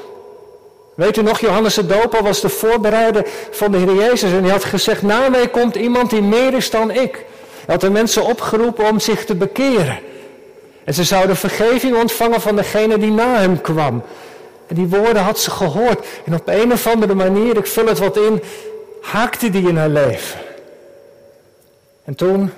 Weet 0.94 1.16
u 1.16 1.22
nog, 1.22 1.40
Johannes 1.40 1.75
de 1.75 1.87
Doper 1.87 2.22
was 2.22 2.40
de 2.40 2.48
voorbereider 2.48 3.27
van 3.51 3.72
de 3.72 3.79
Heer 3.79 3.94
Jezus. 3.94 4.33
En 4.33 4.42
hij 4.42 4.53
had 4.53 4.64
gezegd, 4.64 5.03
na 5.03 5.29
mij 5.29 5.48
komt 5.48 5.77
iemand 5.77 6.11
die 6.11 6.22
meer 6.22 6.55
is 6.55 6.70
dan 6.70 6.90
ik. 6.90 7.14
Hij 7.64 7.75
had 7.75 7.81
de 7.81 7.90
mensen 7.90 8.25
opgeroepen 8.25 8.88
om 8.88 9.01
zich 9.01 9.25
te 9.25 9.35
bekeren. 9.35 9.98
En 10.85 10.94
ze 10.94 11.05
zouden 11.05 11.37
vergeving 11.37 11.96
ontvangen 11.96 12.40
van 12.40 12.57
degene 12.57 12.98
die 12.98 13.11
na 13.11 13.38
hem 13.38 13.61
kwam. 13.61 14.03
En 14.66 14.75
die 14.75 14.87
woorden 14.87 15.22
had 15.22 15.38
ze 15.38 15.51
gehoord. 15.51 16.07
En 16.25 16.35
op 16.35 16.48
een 16.48 16.72
of 16.72 16.87
andere 16.87 17.14
manier, 17.14 17.57
ik 17.57 17.66
vul 17.66 17.87
het 17.87 17.98
wat 17.98 18.16
in, 18.16 18.42
haakte 19.01 19.51
die 19.51 19.68
in 19.68 19.77
haar 19.77 19.88
leven. 19.88 20.40
En 22.05 22.14
toen, 22.14 22.53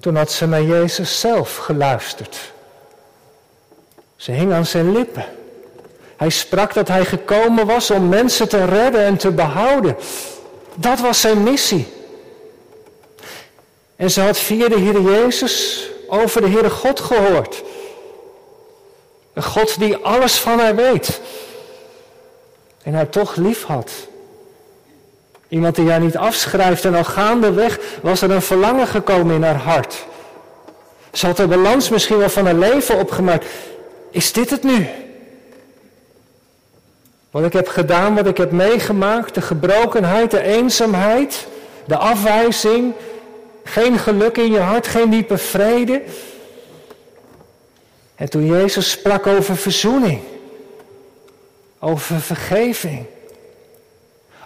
toen 0.00 0.16
had 0.16 0.32
ze 0.32 0.46
naar 0.46 0.62
Jezus 0.62 1.20
zelf 1.20 1.56
geluisterd. 1.56 2.52
Ze 4.16 4.32
hing 4.32 4.52
aan 4.52 4.66
zijn 4.66 4.92
lippen. 4.92 5.24
Hij 6.16 6.30
sprak 6.30 6.74
dat 6.74 6.88
hij 6.88 7.04
gekomen 7.04 7.66
was 7.66 7.90
om 7.90 8.08
mensen 8.08 8.48
te 8.48 8.64
redden 8.64 9.00
en 9.00 9.16
te 9.16 9.30
behouden. 9.30 9.96
Dat 10.74 11.00
was 11.00 11.20
zijn 11.20 11.42
missie. 11.42 11.92
En 13.96 14.10
ze 14.10 14.20
had 14.20 14.38
via 14.38 14.68
de 14.68 14.78
Heer 14.78 15.00
Jezus 15.00 15.86
over 16.08 16.40
de 16.40 16.48
Heere 16.48 16.70
God 16.70 17.00
gehoord. 17.00 17.62
Een 19.32 19.42
God 19.42 19.78
die 19.78 19.96
alles 19.96 20.38
van 20.38 20.58
haar 20.58 20.76
weet. 20.76 21.20
En 22.82 22.94
haar 22.94 23.08
toch 23.08 23.36
lief 23.36 23.64
had. 23.64 23.90
Iemand 25.50 25.74
die 25.74 25.90
haar 25.90 26.00
niet 26.00 26.16
afschrijft 26.16 26.84
en 26.84 26.94
al 26.94 27.04
gaandeweg 27.04 27.78
was 28.02 28.22
er 28.22 28.30
een 28.30 28.42
verlangen 28.42 28.86
gekomen 28.86 29.34
in 29.34 29.42
haar 29.42 29.56
hart. 29.56 30.06
Ze 31.12 31.26
had 31.26 31.36
de 31.36 31.46
balans 31.46 31.88
misschien 31.88 32.18
wel 32.18 32.28
van 32.28 32.44
haar 32.44 32.54
leven 32.54 32.98
opgemaakt. 32.98 33.46
Is 34.10 34.32
dit 34.32 34.50
het 34.50 34.62
nu? 34.62 34.88
Wat 37.30 37.44
ik 37.44 37.52
heb 37.52 37.68
gedaan, 37.68 38.14
wat 38.14 38.26
ik 38.26 38.36
heb 38.36 38.50
meegemaakt, 38.50 39.34
de 39.34 39.40
gebrokenheid, 39.40 40.30
de 40.30 40.42
eenzaamheid, 40.42 41.46
de 41.84 41.96
afwijzing, 41.96 42.92
geen 43.64 43.98
geluk 43.98 44.36
in 44.36 44.52
je 44.52 44.60
hart, 44.60 44.86
geen 44.86 45.10
diepe 45.10 45.38
vrede. 45.38 46.02
En 48.14 48.30
toen 48.30 48.46
Jezus 48.46 48.90
sprak 48.90 49.26
over 49.26 49.56
verzoening, 49.56 50.20
over 51.78 52.20
vergeving, 52.20 53.06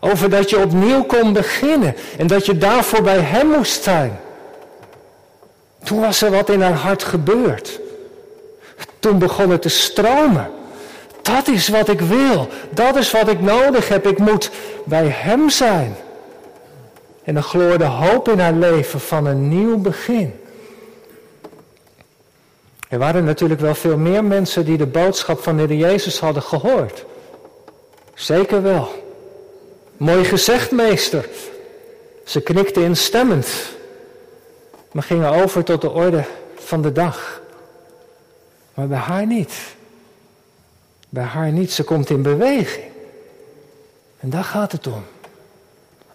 over 0.04 0.30
dat 0.30 0.50
je 0.50 0.58
opnieuw 0.58 1.04
kon 1.04 1.32
beginnen 1.32 1.96
en 2.18 2.26
dat 2.26 2.46
je 2.46 2.58
daarvoor 2.58 3.02
bij 3.02 3.18
Hem 3.18 3.46
moest 3.46 3.82
zijn. 3.82 4.18
Toen 5.84 6.00
was 6.00 6.22
er 6.22 6.30
wat 6.30 6.48
in 6.48 6.60
haar 6.60 6.72
hart 6.72 7.02
gebeurd. 7.02 7.80
Toen 8.98 9.18
begon 9.18 9.50
het 9.50 9.62
te 9.62 9.68
stromen. 9.68 10.50
Dat 11.22 11.48
is 11.48 11.68
wat 11.68 11.88
ik 11.88 12.00
wil. 12.00 12.48
Dat 12.70 12.96
is 12.96 13.10
wat 13.10 13.28
ik 13.28 13.40
nodig 13.40 13.88
heb. 13.88 14.06
Ik 14.06 14.18
moet 14.18 14.50
bij 14.84 15.06
Hem 15.06 15.50
zijn. 15.50 15.96
En 17.24 17.34
dan 17.34 17.42
gloorde 17.42 17.84
hoop 17.84 18.28
in 18.28 18.38
haar 18.38 18.52
leven 18.52 19.00
van 19.00 19.26
een 19.26 19.48
nieuw 19.48 19.78
begin. 19.78 20.34
Er 22.88 22.98
waren 22.98 23.24
natuurlijk 23.24 23.60
wel 23.60 23.74
veel 23.74 23.96
meer 23.96 24.24
mensen 24.24 24.64
die 24.64 24.76
de 24.76 24.86
boodschap 24.86 25.42
van 25.42 25.56
de 25.56 25.62
Heer 25.62 25.76
Jezus 25.76 26.18
hadden 26.18 26.42
gehoord. 26.42 27.04
Zeker 28.14 28.62
wel. 28.62 29.03
Mooi 29.96 30.24
gezegd, 30.24 30.70
meester. 30.70 31.28
Ze 32.24 32.40
knikten 32.40 32.82
instemmend, 32.82 33.48
maar 34.92 35.02
gingen 35.02 35.30
over 35.30 35.64
tot 35.64 35.80
de 35.80 35.90
orde 35.90 36.24
van 36.54 36.82
de 36.82 36.92
dag. 36.92 37.40
Maar 38.74 38.88
bij 38.88 38.98
haar 38.98 39.26
niet. 39.26 39.52
Bij 41.08 41.24
haar 41.24 41.52
niet. 41.52 41.72
Ze 41.72 41.84
komt 41.84 42.10
in 42.10 42.22
beweging. 42.22 42.84
En 44.20 44.30
daar 44.30 44.44
gaat 44.44 44.72
het 44.72 44.86
om. 44.86 45.04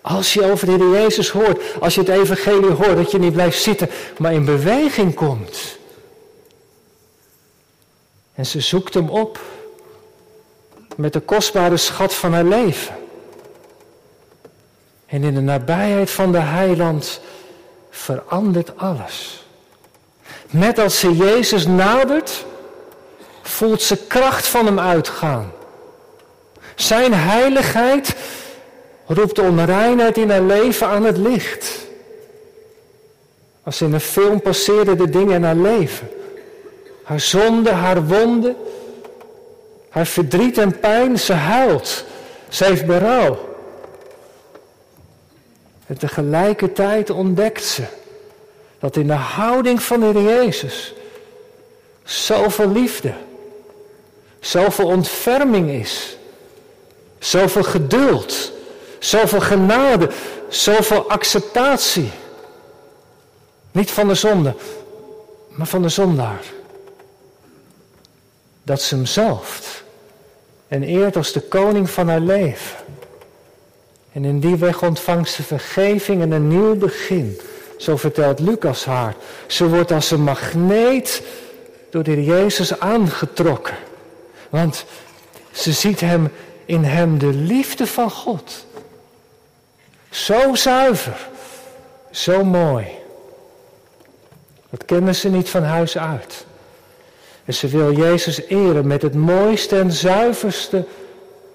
Als 0.02 0.34
je 0.34 0.52
over 0.52 0.66
de 0.66 0.72
Heer 0.72 1.02
Jezus 1.02 1.30
hoort, 1.30 1.62
als 1.80 1.96
je 1.96 2.02
het 2.02 2.10
evangelie 2.10 2.72
hoort, 2.72 2.96
dat 2.96 3.12
je 3.12 3.20
niet 3.20 3.34
blijft 3.34 3.62
zitten, 3.62 3.90
maar 4.18 4.34
in 4.34 4.46
beweging 4.46 5.14
komt. 5.14 5.78
En 8.34 8.46
ze 8.46 8.60
zoekt 8.60 8.94
hem 8.94 9.10
op 9.10 9.40
met 10.96 11.14
de 11.14 11.20
kostbare 11.20 11.78
schat 11.78 12.14
van 12.14 12.34
haar 12.34 12.44
leven. 12.44 12.99
En 15.10 15.24
in 15.24 15.34
de 15.34 15.42
nabijheid 15.42 16.10
van 16.10 16.32
de 16.32 16.40
heiland 16.40 17.22
verandert 17.90 18.78
alles. 18.78 19.46
Net 20.50 20.80
als 20.80 21.00
ze 21.00 21.16
Jezus 21.16 21.68
nadert, 21.68 22.46
voelt 23.42 23.82
ze 23.82 23.98
kracht 24.08 24.48
van 24.48 24.66
hem 24.66 24.80
uitgaan. 24.80 25.52
Zijn 26.76 27.14
heiligheid 27.14 28.16
roept 29.06 29.36
de 29.36 29.42
onreinheid 29.42 30.18
in 30.18 30.30
haar 30.30 30.42
leven 30.42 30.88
aan 30.88 31.04
het 31.04 31.18
licht. 31.18 31.88
Als 33.64 33.82
in 33.82 33.94
een 33.94 34.00
film 34.00 34.42
passeerden 34.42 34.98
de 34.98 35.10
dingen 35.10 35.36
in 35.36 35.44
haar 35.44 35.56
leven. 35.56 36.10
Haar 37.04 37.20
zonde, 37.20 37.70
haar 37.70 38.06
wonden. 38.06 38.56
Haar 39.90 40.06
verdriet 40.06 40.58
en 40.58 40.80
pijn, 40.80 41.20
ze 41.20 41.34
huilt. 41.34 42.06
Ze 42.50 42.66
heeft 42.66 42.86
berouw. 42.86 43.49
En 45.90 45.98
tegelijkertijd 45.98 47.10
ontdekt 47.10 47.64
ze 47.64 47.84
dat 48.80 48.96
in 48.96 49.08
de 49.08 49.14
houding 49.14 49.82
van 49.82 50.00
de 50.00 50.22
Jezus 50.24 50.94
zoveel 52.04 52.72
liefde, 52.72 53.14
zoveel 54.40 54.86
ontferming 54.86 55.70
is, 55.70 56.18
zoveel 57.20 57.64
geduld, 57.64 58.52
zoveel 59.00 59.40
genade, 59.40 60.10
zoveel 60.48 61.10
acceptatie. 61.10 62.12
Niet 63.72 63.92
van 63.92 64.08
de 64.08 64.16
zonde, 64.16 64.56
maar 65.48 65.68
van 65.68 65.82
de 65.82 65.90
zondaar. 65.90 66.44
Dat 68.64 68.82
ze 68.82 68.96
hem 68.96 69.06
zalft 69.06 69.84
en 70.68 70.84
eert 70.84 71.16
als 71.16 71.32
de 71.32 71.42
koning 71.42 71.90
van 71.90 72.10
haar 72.10 72.20
leven. 72.20 72.78
En 74.12 74.26
in 74.26 74.40
die 74.40 74.56
weg 74.56 74.82
ontvangt 74.84 75.30
ze 75.30 75.44
vergeving 75.44 76.22
en 76.22 76.32
een 76.32 76.48
nieuw 76.48 76.76
begin. 76.76 77.40
Zo 77.78 77.98
vertelt 77.98 78.40
Lucas 78.40 78.86
haar. 78.86 79.16
Ze 79.48 79.68
wordt 79.68 79.92
als 79.92 80.12
een 80.12 80.24
magneet 80.24 81.24
door 81.90 82.04
de 82.04 82.24
Jezus 82.24 82.80
aangetrokken. 82.80 83.78
Want 84.50 84.86
ze 85.52 85.72
ziet 85.72 86.00
hem 86.00 86.32
in 86.66 86.84
hem 86.84 87.18
de 87.18 87.34
liefde 87.34 87.88
van 87.88 88.12
God. 88.12 88.66
Zo 90.10 90.56
zuiver, 90.56 91.28
zo 92.12 92.44
mooi. 92.44 92.86
Dat 94.70 94.86
kennen 94.86 95.16
ze 95.16 95.30
niet 95.30 95.50
van 95.50 95.64
huis 95.64 95.98
uit. 95.98 96.46
En 97.46 97.54
ze 97.54 97.68
wil 97.68 97.92
Jezus 97.92 98.42
eren 98.48 98.88
met 98.88 99.02
het 99.02 99.16
mooiste 99.16 99.80
en 99.80 99.92
zuiverste 99.92 100.86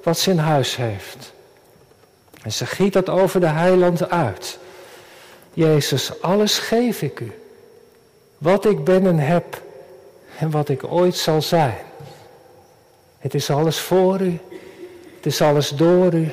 wat 0.03 0.19
ze 0.19 0.31
in 0.31 0.39
huis 0.39 0.77
heeft. 0.77 1.34
En 2.45 2.53
ze 2.53 2.67
giet 2.67 2.93
dat 2.93 3.09
over 3.09 3.41
de 3.41 3.47
heiland 3.47 4.11
uit. 4.11 4.59
Jezus, 5.53 6.21
alles 6.21 6.59
geef 6.59 7.03
ik 7.03 7.21
u. 7.21 7.33
Wat 8.39 8.65
ik 8.65 8.85
ben 8.85 9.07
en 9.07 9.19
heb 9.19 9.63
en 10.39 10.51
wat 10.51 10.69
ik 10.69 10.85
ooit 10.85 11.17
zal 11.17 11.43
zijn. 11.43 11.77
Het 13.19 13.35
is 13.35 13.51
alles 13.51 13.79
voor 13.79 14.21
u. 14.21 14.39
Het 15.17 15.27
is 15.27 15.41
alles 15.41 15.69
door 15.69 16.15
u. 16.15 16.31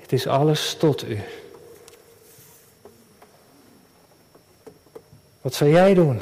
Het 0.00 0.12
is 0.12 0.26
alles 0.26 0.74
tot 0.78 1.08
u. 1.08 1.20
Wat 5.40 5.54
zou 5.54 5.70
jij 5.70 5.94
doen? 5.94 6.20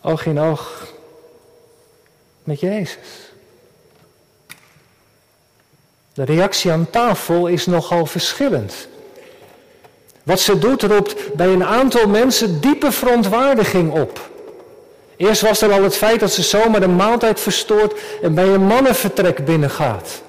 Oog 0.00 0.26
in 0.26 0.38
oog 0.38 0.92
met 2.44 2.60
Jezus. 2.60 3.23
De 6.14 6.24
reactie 6.24 6.72
aan 6.72 6.90
tafel 6.90 7.46
is 7.46 7.66
nogal 7.66 8.06
verschillend. 8.06 8.88
Wat 10.22 10.40
ze 10.40 10.58
doet 10.58 10.82
roept 10.82 11.34
bij 11.34 11.46
een 11.46 11.64
aantal 11.64 12.08
mensen 12.08 12.60
diepe 12.60 12.92
verontwaardiging 12.92 13.92
op. 13.92 14.30
Eerst 15.16 15.40
was 15.40 15.60
er 15.60 15.72
al 15.72 15.82
het 15.82 15.96
feit 15.96 16.20
dat 16.20 16.32
ze 16.32 16.42
zomaar 16.42 16.80
de 16.80 16.88
maaltijd 16.88 17.40
verstoort 17.40 18.00
en 18.22 18.34
bij 18.34 18.46
een 18.46 18.66
mannenvertrek 18.66 19.44
binnengaat. 19.44 20.22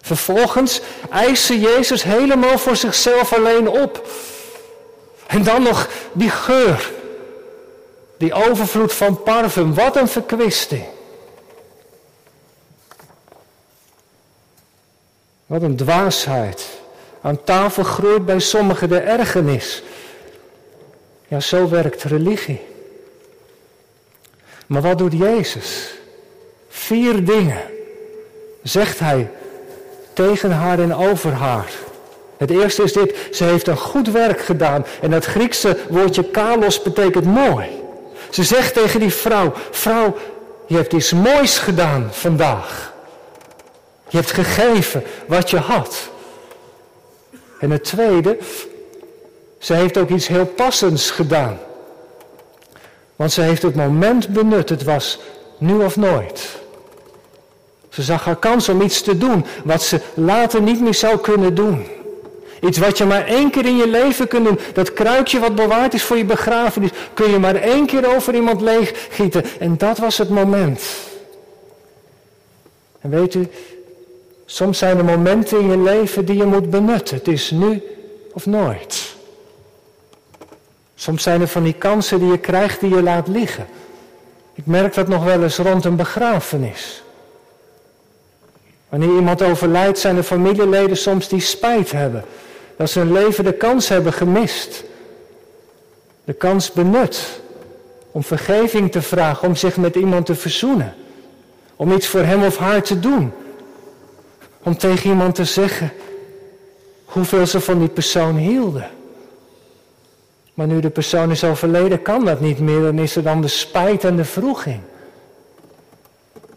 Vervolgens 0.00 0.80
eist 1.10 1.44
ze 1.44 1.60
Jezus 1.60 2.02
helemaal 2.02 2.58
voor 2.58 2.76
zichzelf 2.76 3.32
alleen 3.32 3.68
op. 3.68 4.08
En 5.26 5.42
dan 5.42 5.62
nog 5.62 5.88
die 6.12 6.30
geur. 6.30 6.90
Die 8.18 8.32
overvloed 8.32 8.92
van 8.92 9.22
parfum. 9.22 9.74
Wat 9.74 9.96
een 9.96 10.08
verkwisting. 10.08 10.84
Wat 15.52 15.62
een 15.62 15.76
dwaasheid. 15.76 16.66
Aan 17.20 17.44
tafel 17.44 17.82
groeit 17.82 18.26
bij 18.26 18.38
sommigen 18.38 18.88
de 18.88 18.98
ergernis. 18.98 19.82
Ja, 21.28 21.40
zo 21.40 21.68
werkt 21.68 22.02
religie. 22.02 22.60
Maar 24.66 24.82
wat 24.82 24.98
doet 24.98 25.12
Jezus? 25.12 25.94
Vier 26.68 27.24
dingen 27.24 27.60
zegt 28.62 28.98
hij 28.98 29.30
tegen 30.12 30.50
haar 30.50 30.78
en 30.78 30.94
over 30.94 31.32
haar. 31.32 31.70
Het 32.36 32.50
eerste 32.50 32.82
is 32.82 32.92
dit, 32.92 33.16
ze 33.32 33.44
heeft 33.44 33.66
een 33.66 33.76
goed 33.76 34.08
werk 34.08 34.40
gedaan. 34.40 34.86
En 35.00 35.10
dat 35.10 35.24
Griekse 35.24 35.76
woordje 35.88 36.24
kalos 36.24 36.82
betekent 36.82 37.24
mooi. 37.24 37.66
Ze 38.30 38.44
zegt 38.44 38.74
tegen 38.74 39.00
die 39.00 39.12
vrouw, 39.14 39.52
vrouw, 39.70 40.16
je 40.66 40.76
hebt 40.76 40.92
iets 40.92 41.12
moois 41.12 41.58
gedaan 41.58 42.08
vandaag. 42.10 42.91
Je 44.12 44.18
hebt 44.18 44.30
gegeven 44.30 45.02
wat 45.26 45.50
je 45.50 45.56
had. 45.56 46.10
En 47.58 47.70
het 47.70 47.84
tweede, 47.84 48.38
ze 49.58 49.74
heeft 49.74 49.96
ook 49.96 50.08
iets 50.08 50.26
heel 50.26 50.46
passends 50.46 51.10
gedaan. 51.10 51.58
Want 53.16 53.32
ze 53.32 53.40
heeft 53.40 53.62
het 53.62 53.74
moment 53.74 54.28
benut, 54.28 54.68
het 54.68 54.82
was 54.82 55.18
nu 55.58 55.74
of 55.74 55.96
nooit. 55.96 56.48
Ze 57.88 58.02
zag 58.02 58.24
haar 58.24 58.36
kans 58.36 58.68
om 58.68 58.80
iets 58.80 59.02
te 59.02 59.18
doen 59.18 59.44
wat 59.64 59.82
ze 59.82 60.00
later 60.14 60.62
niet 60.62 60.80
meer 60.80 60.94
zou 60.94 61.18
kunnen 61.18 61.54
doen. 61.54 61.86
Iets 62.60 62.78
wat 62.78 62.98
je 62.98 63.04
maar 63.04 63.26
één 63.26 63.50
keer 63.50 63.66
in 63.66 63.76
je 63.76 63.88
leven 63.88 64.28
kunt 64.28 64.44
doen. 64.44 64.58
Dat 64.72 64.92
kruikje 64.92 65.38
wat 65.38 65.54
bewaard 65.54 65.94
is 65.94 66.02
voor 66.02 66.16
je 66.16 66.24
begrafenis, 66.24 66.90
kun 67.14 67.30
je 67.30 67.38
maar 67.38 67.54
één 67.54 67.86
keer 67.86 68.14
over 68.14 68.34
iemand 68.34 68.60
leeggieten. 68.60 69.44
En 69.58 69.76
dat 69.76 69.98
was 69.98 70.18
het 70.18 70.28
moment. 70.28 70.82
En 73.00 73.10
weet 73.10 73.34
u, 73.34 73.48
soms 74.52 74.78
zijn 74.78 74.98
er 74.98 75.04
momenten 75.04 75.60
in 75.60 75.68
je 75.68 75.78
leven 75.78 76.24
die 76.24 76.36
je 76.36 76.44
moet 76.44 76.70
benutten. 76.70 77.16
Het 77.16 77.28
is 77.28 77.50
nu 77.50 77.82
of 78.32 78.46
nooit. 78.46 79.14
Soms 80.94 81.22
zijn 81.22 81.40
er 81.40 81.48
van 81.48 81.62
die 81.62 81.72
kansen 81.72 82.18
die 82.18 82.28
je 82.28 82.38
krijgt 82.38 82.80
die 82.80 82.94
je 82.94 83.02
laat 83.02 83.28
liggen. 83.28 83.66
Ik 84.54 84.66
merk 84.66 84.94
dat 84.94 85.08
nog 85.08 85.24
wel 85.24 85.42
eens 85.42 85.56
rond 85.56 85.84
een 85.84 85.96
begrafenis. 85.96 87.02
Wanneer 88.88 89.14
iemand 89.14 89.42
overlijdt, 89.42 89.98
zijn 89.98 90.16
er 90.16 90.22
familieleden 90.22 90.96
soms 90.96 91.28
die 91.28 91.40
spijt 91.40 91.92
hebben. 91.92 92.24
Dat 92.76 92.90
ze 92.90 92.98
hun 92.98 93.12
leven 93.12 93.44
de 93.44 93.52
kans 93.52 93.88
hebben 93.88 94.12
gemist. 94.12 94.84
De 96.24 96.32
kans 96.32 96.72
benut 96.72 97.40
om 98.10 98.22
vergeving 98.22 98.92
te 98.92 99.02
vragen, 99.02 99.48
om 99.48 99.56
zich 99.56 99.76
met 99.76 99.94
iemand 99.94 100.26
te 100.26 100.34
verzoenen. 100.34 100.94
Om 101.76 101.92
iets 101.92 102.06
voor 102.06 102.20
hem 102.20 102.44
of 102.44 102.56
haar 102.56 102.82
te 102.82 103.00
doen. 103.00 103.32
Om 104.62 104.76
tegen 104.76 105.10
iemand 105.10 105.34
te 105.34 105.44
zeggen 105.44 105.92
hoeveel 107.04 107.46
ze 107.46 107.60
van 107.60 107.78
die 107.78 107.88
persoon 107.88 108.36
hielden. 108.36 108.90
Maar 110.54 110.66
nu 110.66 110.80
de 110.80 110.90
persoon 110.90 111.30
is 111.30 111.44
overleden, 111.44 112.02
kan 112.02 112.24
dat 112.24 112.40
niet 112.40 112.58
meer. 112.58 112.80
Dan 112.80 112.98
is 112.98 113.16
er 113.16 113.22
dan 113.22 113.40
de 113.40 113.48
spijt 113.48 114.04
en 114.04 114.16
de 114.16 114.24
vroeging. 114.24 114.80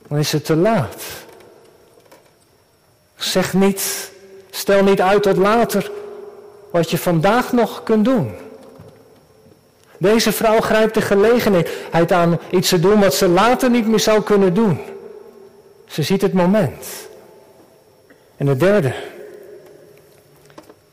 Dan 0.08 0.18
is 0.18 0.32
het 0.32 0.46
te 0.46 0.56
laat. 0.56 1.04
Zeg 3.16 3.54
niet, 3.54 4.12
stel 4.50 4.84
niet 4.84 5.02
uit 5.02 5.24
tot 5.24 5.38
later 5.38 5.92
wat 6.72 6.92
je 6.92 6.98
vandaag 6.98 7.52
nog 7.52 7.84
kunt 7.84 8.06
doen. 8.06 8.32
Deze 9.98 10.32
vrouw 10.32 10.60
grijpt 10.60 10.94
de 10.94 11.02
gelegenheid 11.02 12.12
aan 12.12 12.40
iets 12.52 12.70
te 12.70 12.80
doen 12.80 13.00
wat 13.00 13.14
ze 13.14 13.28
later 13.28 13.70
niet 13.70 13.88
meer 13.88 14.00
zou 14.00 14.22
kunnen 14.22 14.54
doen. 14.54 14.80
Ze 15.88 16.04
ziet 16.04 16.22
het 16.22 16.34
moment. 16.34 17.08
En 18.46 18.52
het 18.52 18.60
derde. 18.60 18.94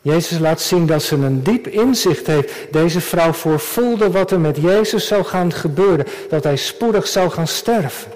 Jezus 0.03 0.39
laat 0.39 0.61
zien 0.61 0.87
dat 0.87 1.03
ze 1.03 1.15
een 1.15 1.43
diep 1.43 1.67
inzicht 1.67 2.27
heeft. 2.27 2.53
Deze 2.71 3.01
vrouw 3.01 3.33
voorvoelde 3.33 4.11
wat 4.11 4.31
er 4.31 4.41
met 4.41 4.57
Jezus 4.57 5.07
zou 5.07 5.25
gaan 5.25 5.53
gebeuren. 5.53 6.07
Dat 6.29 6.45
hij 6.45 6.57
spoedig 6.57 7.07
zou 7.07 7.31
gaan 7.31 7.47
sterven. 7.47 8.13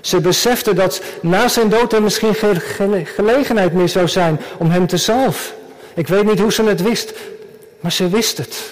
Ze 0.00 0.20
besefte 0.20 0.74
dat 0.74 1.02
na 1.22 1.48
zijn 1.48 1.68
dood 1.68 1.92
er 1.92 2.02
misschien 2.02 2.34
geen 2.34 3.06
gelegenheid 3.06 3.72
meer 3.72 3.88
zou 3.88 4.08
zijn 4.08 4.40
om 4.58 4.70
hem 4.70 4.86
te 4.86 4.96
zalven. 4.96 5.54
Ik 5.94 6.08
weet 6.08 6.24
niet 6.24 6.38
hoe 6.38 6.52
ze 6.52 6.62
het 6.62 6.82
wist, 6.82 7.12
maar 7.80 7.92
ze 7.92 8.08
wist 8.08 8.38
het. 8.38 8.62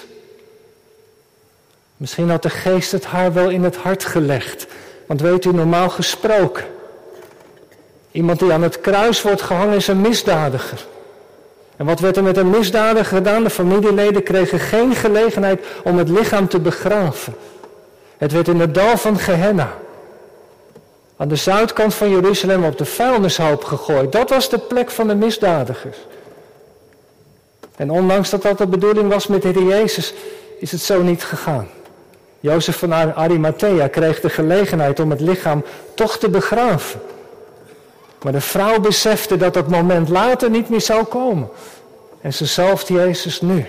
Misschien 1.96 2.30
had 2.30 2.42
de 2.42 2.50
geest 2.50 2.92
het 2.92 3.04
haar 3.04 3.32
wel 3.32 3.48
in 3.48 3.64
het 3.64 3.76
hart 3.76 4.04
gelegd. 4.04 4.66
Want 5.06 5.20
weet 5.20 5.44
u, 5.44 5.52
normaal 5.52 5.88
gesproken, 5.88 6.64
iemand 8.12 8.38
die 8.38 8.52
aan 8.52 8.62
het 8.62 8.80
kruis 8.80 9.22
wordt 9.22 9.42
gehangen 9.42 9.76
is 9.76 9.88
een 9.88 10.00
misdadiger. 10.00 10.86
En 11.76 11.86
wat 11.86 12.00
werd 12.00 12.16
er 12.16 12.22
met 12.22 12.36
een 12.36 12.50
misdadiger 12.50 13.16
gedaan? 13.16 13.42
De 13.42 13.50
familieleden 13.50 14.22
kregen 14.22 14.58
geen 14.58 14.94
gelegenheid 14.94 15.64
om 15.84 15.98
het 15.98 16.08
lichaam 16.08 16.48
te 16.48 16.60
begraven. 16.60 17.34
Het 18.18 18.32
werd 18.32 18.48
in 18.48 18.60
het 18.60 18.74
dal 18.74 18.96
van 18.96 19.18
Gehenna, 19.18 19.72
aan 21.16 21.28
de 21.28 21.36
zuidkant 21.36 21.94
van 21.94 22.10
Jeruzalem, 22.10 22.64
op 22.64 22.78
de 22.78 22.84
vuilnishoop 22.84 23.64
gegooid. 23.64 24.12
Dat 24.12 24.30
was 24.30 24.48
de 24.48 24.58
plek 24.58 24.90
van 24.90 25.08
de 25.08 25.14
misdadigers. 25.14 25.96
En 27.76 27.90
ondanks 27.90 28.30
dat 28.30 28.42
dat 28.42 28.58
de 28.58 28.66
bedoeling 28.66 29.08
was 29.08 29.26
met 29.26 29.42
de 29.42 29.48
Heer 29.48 29.62
Jezus, 29.62 30.14
is 30.58 30.72
het 30.72 30.80
zo 30.80 31.02
niet 31.02 31.24
gegaan. 31.24 31.68
Jozef 32.40 32.78
van 32.78 33.14
Arimathea 33.14 33.88
kreeg 33.88 34.20
de 34.20 34.30
gelegenheid 34.30 35.00
om 35.00 35.10
het 35.10 35.20
lichaam 35.20 35.64
toch 35.94 36.18
te 36.18 36.28
begraven. 36.28 37.00
Maar 38.22 38.32
de 38.32 38.40
vrouw 38.40 38.80
besefte 38.80 39.36
dat 39.36 39.54
dat 39.54 39.68
moment 39.68 40.08
later 40.08 40.50
niet 40.50 40.68
meer 40.68 40.80
zou 40.80 41.04
komen. 41.04 41.48
En 42.20 42.34
ze 42.34 42.46
zalft 42.46 42.88
Jezus 42.88 43.40
nu. 43.40 43.66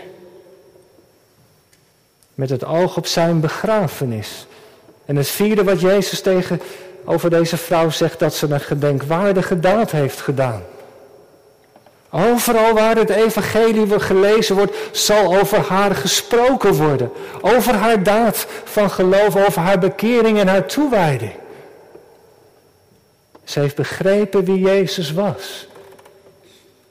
Met 2.33 2.49
het 2.49 2.65
oog 2.65 2.97
op 2.97 3.07
zijn 3.07 3.39
begrafenis. 3.39 4.47
En 5.05 5.15
het 5.15 5.27
vierde 5.27 5.63
wat 5.63 5.81
Jezus 5.81 6.21
tegen 6.21 6.61
over 7.05 7.29
deze 7.29 7.57
vrouw 7.57 7.89
zegt, 7.89 8.19
dat 8.19 8.33
ze 8.33 8.47
een 8.49 8.59
gedenkwaardige 8.59 9.59
daad 9.59 9.91
heeft 9.91 10.21
gedaan. 10.21 10.63
Overal 12.09 12.73
waar 12.73 12.95
het 12.95 13.09
evangelie 13.09 13.99
gelezen 13.99 14.55
wordt, 14.55 14.75
zal 14.91 15.39
over 15.39 15.59
haar 15.59 15.95
gesproken 15.95 16.73
worden. 16.73 17.11
Over 17.41 17.73
haar 17.73 18.03
daad 18.03 18.45
van 18.63 18.89
geloof, 18.89 19.35
over 19.47 19.61
haar 19.61 19.79
bekering 19.79 20.39
en 20.39 20.47
haar 20.47 20.65
toewijding. 20.65 21.33
Ze 23.43 23.59
heeft 23.59 23.75
begrepen 23.75 24.43
wie 24.45 24.59
Jezus 24.59 25.11
was. 25.11 25.67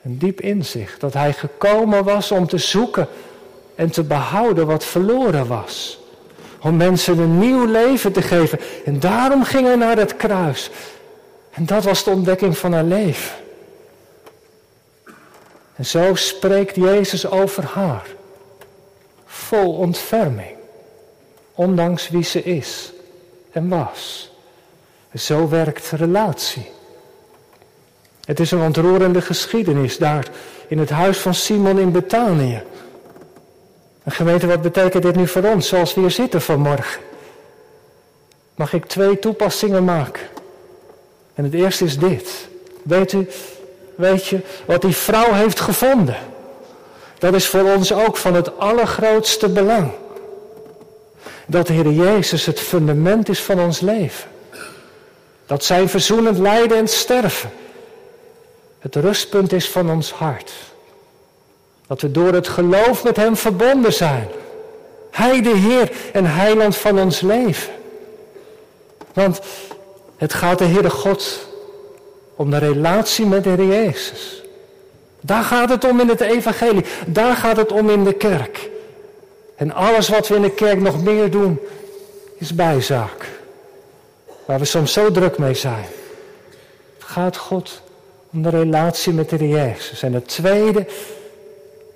Een 0.02 0.18
diep 0.18 0.40
inzicht 0.40 1.00
dat 1.00 1.12
hij 1.12 1.32
gekomen 1.32 2.04
was 2.04 2.30
om 2.30 2.46
te 2.46 2.58
zoeken 2.58 3.08
en 3.74 3.90
te 3.90 4.02
behouden 4.02 4.66
wat 4.66 4.84
verloren 4.84 5.46
was. 5.46 6.00
Om 6.60 6.76
mensen 6.76 7.18
een 7.18 7.38
nieuw 7.38 7.64
leven 7.64 8.12
te 8.12 8.22
geven. 8.22 8.58
En 8.84 9.00
daarom 9.00 9.44
ging 9.44 9.66
hij 9.66 9.76
naar 9.76 9.96
het 9.96 10.16
kruis. 10.16 10.70
En 11.50 11.66
dat 11.66 11.84
was 11.84 12.04
de 12.04 12.10
ontdekking 12.10 12.58
van 12.58 12.72
haar 12.72 12.84
leven. 12.84 13.36
En 15.76 15.86
zo 15.86 16.14
spreekt 16.14 16.76
Jezus 16.76 17.30
over 17.30 17.64
haar. 17.64 18.06
Vol 19.26 19.74
ontferming. 19.74 20.56
Ondanks 21.54 22.08
wie 22.08 22.24
ze 22.24 22.42
is 22.42 22.92
en 23.52 23.68
was. 23.68 24.31
Zo 25.14 25.48
werkt 25.48 25.90
relatie. 25.90 26.70
Het 28.24 28.40
is 28.40 28.50
een 28.50 28.60
ontroerende 28.60 29.20
geschiedenis 29.20 29.98
daar 29.98 30.26
in 30.68 30.78
het 30.78 30.90
huis 30.90 31.18
van 31.18 31.34
Simon 31.34 31.78
in 31.78 31.92
Betanië. 31.92 32.62
En 34.02 34.12
gemeente, 34.12 34.46
wat 34.46 34.62
betekent 34.62 35.02
dit 35.02 35.16
nu 35.16 35.28
voor 35.28 35.44
ons 35.44 35.68
zoals 35.68 35.94
we 35.94 36.00
hier 36.00 36.10
zitten 36.10 36.42
vanmorgen? 36.42 37.02
Mag 38.54 38.72
ik 38.72 38.84
twee 38.84 39.18
toepassingen 39.18 39.84
maken? 39.84 40.22
En 41.34 41.44
het 41.44 41.54
eerste 41.54 41.84
is 41.84 41.98
dit. 41.98 42.48
Weet 42.82 43.12
u, 43.12 43.28
weet 43.94 44.26
je, 44.26 44.40
wat 44.66 44.82
die 44.82 44.96
vrouw 44.96 45.32
heeft 45.32 45.60
gevonden? 45.60 46.16
Dat 47.18 47.34
is 47.34 47.46
voor 47.46 47.74
ons 47.74 47.92
ook 47.92 48.16
van 48.16 48.34
het 48.34 48.58
allergrootste 48.58 49.48
belang. 49.48 49.90
Dat 51.46 51.66
de 51.66 51.72
Heer 51.72 51.90
Jezus 51.90 52.46
het 52.46 52.60
fundament 52.60 53.28
is 53.28 53.40
van 53.42 53.60
ons 53.60 53.80
leven. 53.80 54.30
Dat 55.52 55.64
zijn 55.64 55.88
verzoenend 55.88 56.38
lijden 56.38 56.76
en 56.76 56.88
sterven 56.88 57.50
het 58.78 58.96
rustpunt 58.96 59.52
is 59.52 59.68
van 59.68 59.90
ons 59.90 60.12
hart. 60.12 60.52
Dat 61.86 62.00
we 62.00 62.10
door 62.10 62.32
het 62.32 62.48
geloof 62.48 63.04
met 63.04 63.16
Hem 63.16 63.36
verbonden 63.36 63.92
zijn. 63.92 64.28
Hij 65.10 65.42
de 65.42 65.56
Heer 65.56 65.92
en 66.12 66.24
Heiland 66.24 66.76
van 66.76 67.00
ons 67.00 67.20
leven. 67.20 67.72
Want 69.12 69.40
het 70.16 70.34
gaat 70.34 70.58
de 70.58 70.64
Heere 70.64 70.90
God 70.90 71.48
om 72.36 72.50
de 72.50 72.58
relatie 72.58 73.26
met 73.26 73.44
de 73.44 73.50
Heer 73.50 73.66
Jezus. 73.66 74.42
Daar 75.20 75.44
gaat 75.44 75.68
het 75.68 75.84
om 75.84 76.00
in 76.00 76.08
het 76.08 76.20
evangelie. 76.20 76.84
Daar 77.06 77.36
gaat 77.36 77.56
het 77.56 77.72
om 77.72 77.90
in 77.90 78.04
de 78.04 78.14
kerk. 78.14 78.70
En 79.56 79.72
alles 79.72 80.08
wat 80.08 80.28
we 80.28 80.34
in 80.34 80.42
de 80.42 80.54
kerk 80.54 80.80
nog 80.80 81.02
meer 81.02 81.30
doen, 81.30 81.60
is 82.38 82.54
bijzaak. 82.54 83.40
Waar 84.44 84.58
we 84.58 84.64
soms 84.64 84.92
zo 84.92 85.10
druk 85.10 85.38
mee 85.38 85.54
zijn. 85.54 85.86
Gaat 86.98 87.36
God 87.36 87.82
om 88.32 88.42
de 88.42 88.48
relatie 88.48 89.12
met 89.12 89.28
de 89.28 89.36
Heer 89.36 89.48
Jezus. 89.48 90.02
En 90.02 90.12
het 90.12 90.28
tweede, 90.28 90.86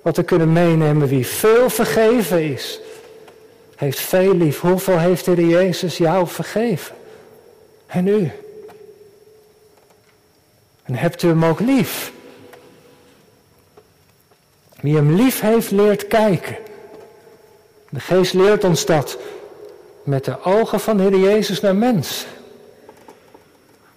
wat 0.01 0.15
we 0.15 0.23
kunnen 0.23 0.53
meenemen, 0.53 1.07
wie 1.07 1.27
veel 1.27 1.69
vergeven 1.69 2.43
is, 2.53 2.79
heeft 3.75 3.99
veel 3.99 4.35
lief. 4.35 4.59
Hoeveel 4.59 4.99
heeft 4.99 5.25
de 5.25 5.31
Heer 5.31 5.47
Jezus 5.47 5.97
jou 5.97 6.27
vergeven? 6.27 6.95
En 7.87 8.07
u? 8.07 8.31
En 10.83 10.95
hebt 10.95 11.23
u 11.23 11.27
hem 11.27 11.45
ook 11.45 11.59
lief? 11.59 12.11
Wie 14.81 14.95
hem 14.95 15.15
lief 15.15 15.39
heeft, 15.39 15.71
leert 15.71 16.07
kijken. 16.07 16.57
De 17.89 17.99
geest 17.99 18.33
leert 18.33 18.63
ons 18.63 18.85
dat 18.85 19.17
met 20.03 20.25
de 20.25 20.43
ogen 20.43 20.79
van 20.79 20.97
de 20.97 21.03
Heer 21.03 21.19
Jezus 21.19 21.61
naar 21.61 21.75
mensen. 21.75 22.27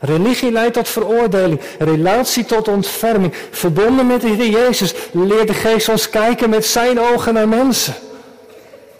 Religie 0.00 0.52
leidt 0.52 0.74
tot 0.74 0.88
veroordeling, 0.88 1.60
relatie 1.78 2.44
tot 2.44 2.68
ontferming. 2.68 3.34
Verbonden 3.50 4.06
met 4.06 4.20
de 4.20 4.28
Heer 4.28 4.50
Jezus 4.50 4.94
leert 5.12 5.46
de 5.46 5.54
Geest 5.54 5.88
ons 5.88 6.10
kijken 6.10 6.50
met 6.50 6.64
zijn 6.64 7.00
ogen 7.00 7.34
naar 7.34 7.48
mensen. 7.48 7.94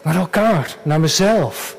Naar 0.01 0.15
elkaar, 0.15 0.75
naar 0.83 0.99
mezelf. 0.99 1.75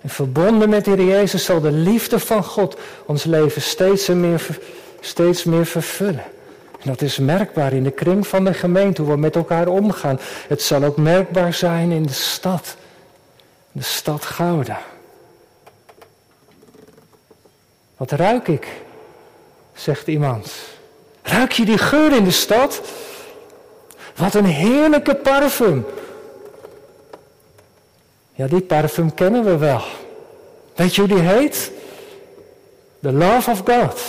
En 0.00 0.08
verbonden 0.08 0.68
met 0.68 0.84
de 0.84 0.90
Heer 0.90 1.04
Jezus 1.04 1.44
zal 1.44 1.60
de 1.60 1.70
liefde 1.70 2.18
van 2.18 2.44
God 2.44 2.76
ons 3.06 3.24
leven 3.24 3.62
steeds 3.62 4.06
meer, 4.08 4.46
steeds 5.00 5.44
meer 5.44 5.66
vervullen. 5.66 6.24
En 6.80 6.90
dat 6.90 7.02
is 7.02 7.18
merkbaar 7.18 7.72
in 7.72 7.84
de 7.84 7.90
kring 7.90 8.26
van 8.26 8.44
de 8.44 8.54
gemeente, 8.54 9.02
hoe 9.02 9.10
we 9.10 9.16
met 9.18 9.36
elkaar 9.36 9.68
omgaan. 9.68 10.20
Het 10.48 10.62
zal 10.62 10.84
ook 10.84 10.96
merkbaar 10.96 11.54
zijn 11.54 11.90
in 11.90 12.02
de 12.02 12.12
stad. 12.12 12.76
De 13.72 13.82
stad 13.82 14.24
Gouda. 14.24 14.80
Wat 17.96 18.10
ruik 18.10 18.48
ik? 18.48 18.84
zegt 19.74 20.06
iemand. 20.06 20.52
Ruik 21.22 21.52
je 21.52 21.64
die 21.64 21.78
geur 21.78 22.12
in 22.12 22.24
de 22.24 22.30
stad? 22.30 22.80
Wat 24.16 24.34
een 24.34 24.44
heerlijke 24.44 25.14
parfum. 25.14 25.86
Ja, 28.32 28.46
die 28.46 28.60
parfum 28.60 29.14
kennen 29.14 29.44
we 29.44 29.56
wel. 29.56 29.82
Weet 30.74 30.94
je 30.94 31.00
hoe 31.00 31.10
die 31.10 31.28
heet? 31.28 31.72
The 33.02 33.12
love 33.12 33.50
of 33.50 33.58
God. 33.64 34.00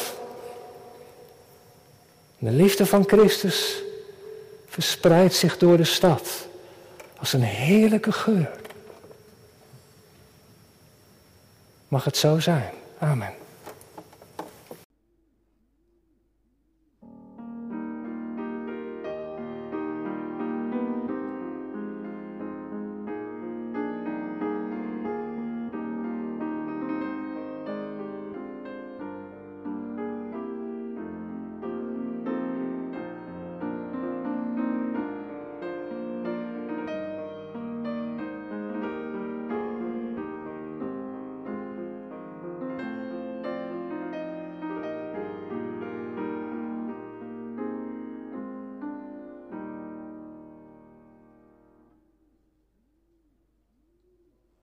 De 2.37 2.51
liefde 2.51 2.85
van 2.85 3.03
Christus 3.07 3.83
verspreidt 4.67 5.35
zich 5.35 5.57
door 5.57 5.77
de 5.77 5.83
stad 5.83 6.47
als 7.19 7.33
een 7.33 7.41
heerlijke 7.41 8.11
geur. 8.11 8.51
Mag 11.87 12.03
het 12.03 12.17
zo 12.17 12.39
zijn? 12.39 12.71
Amen. 12.99 13.33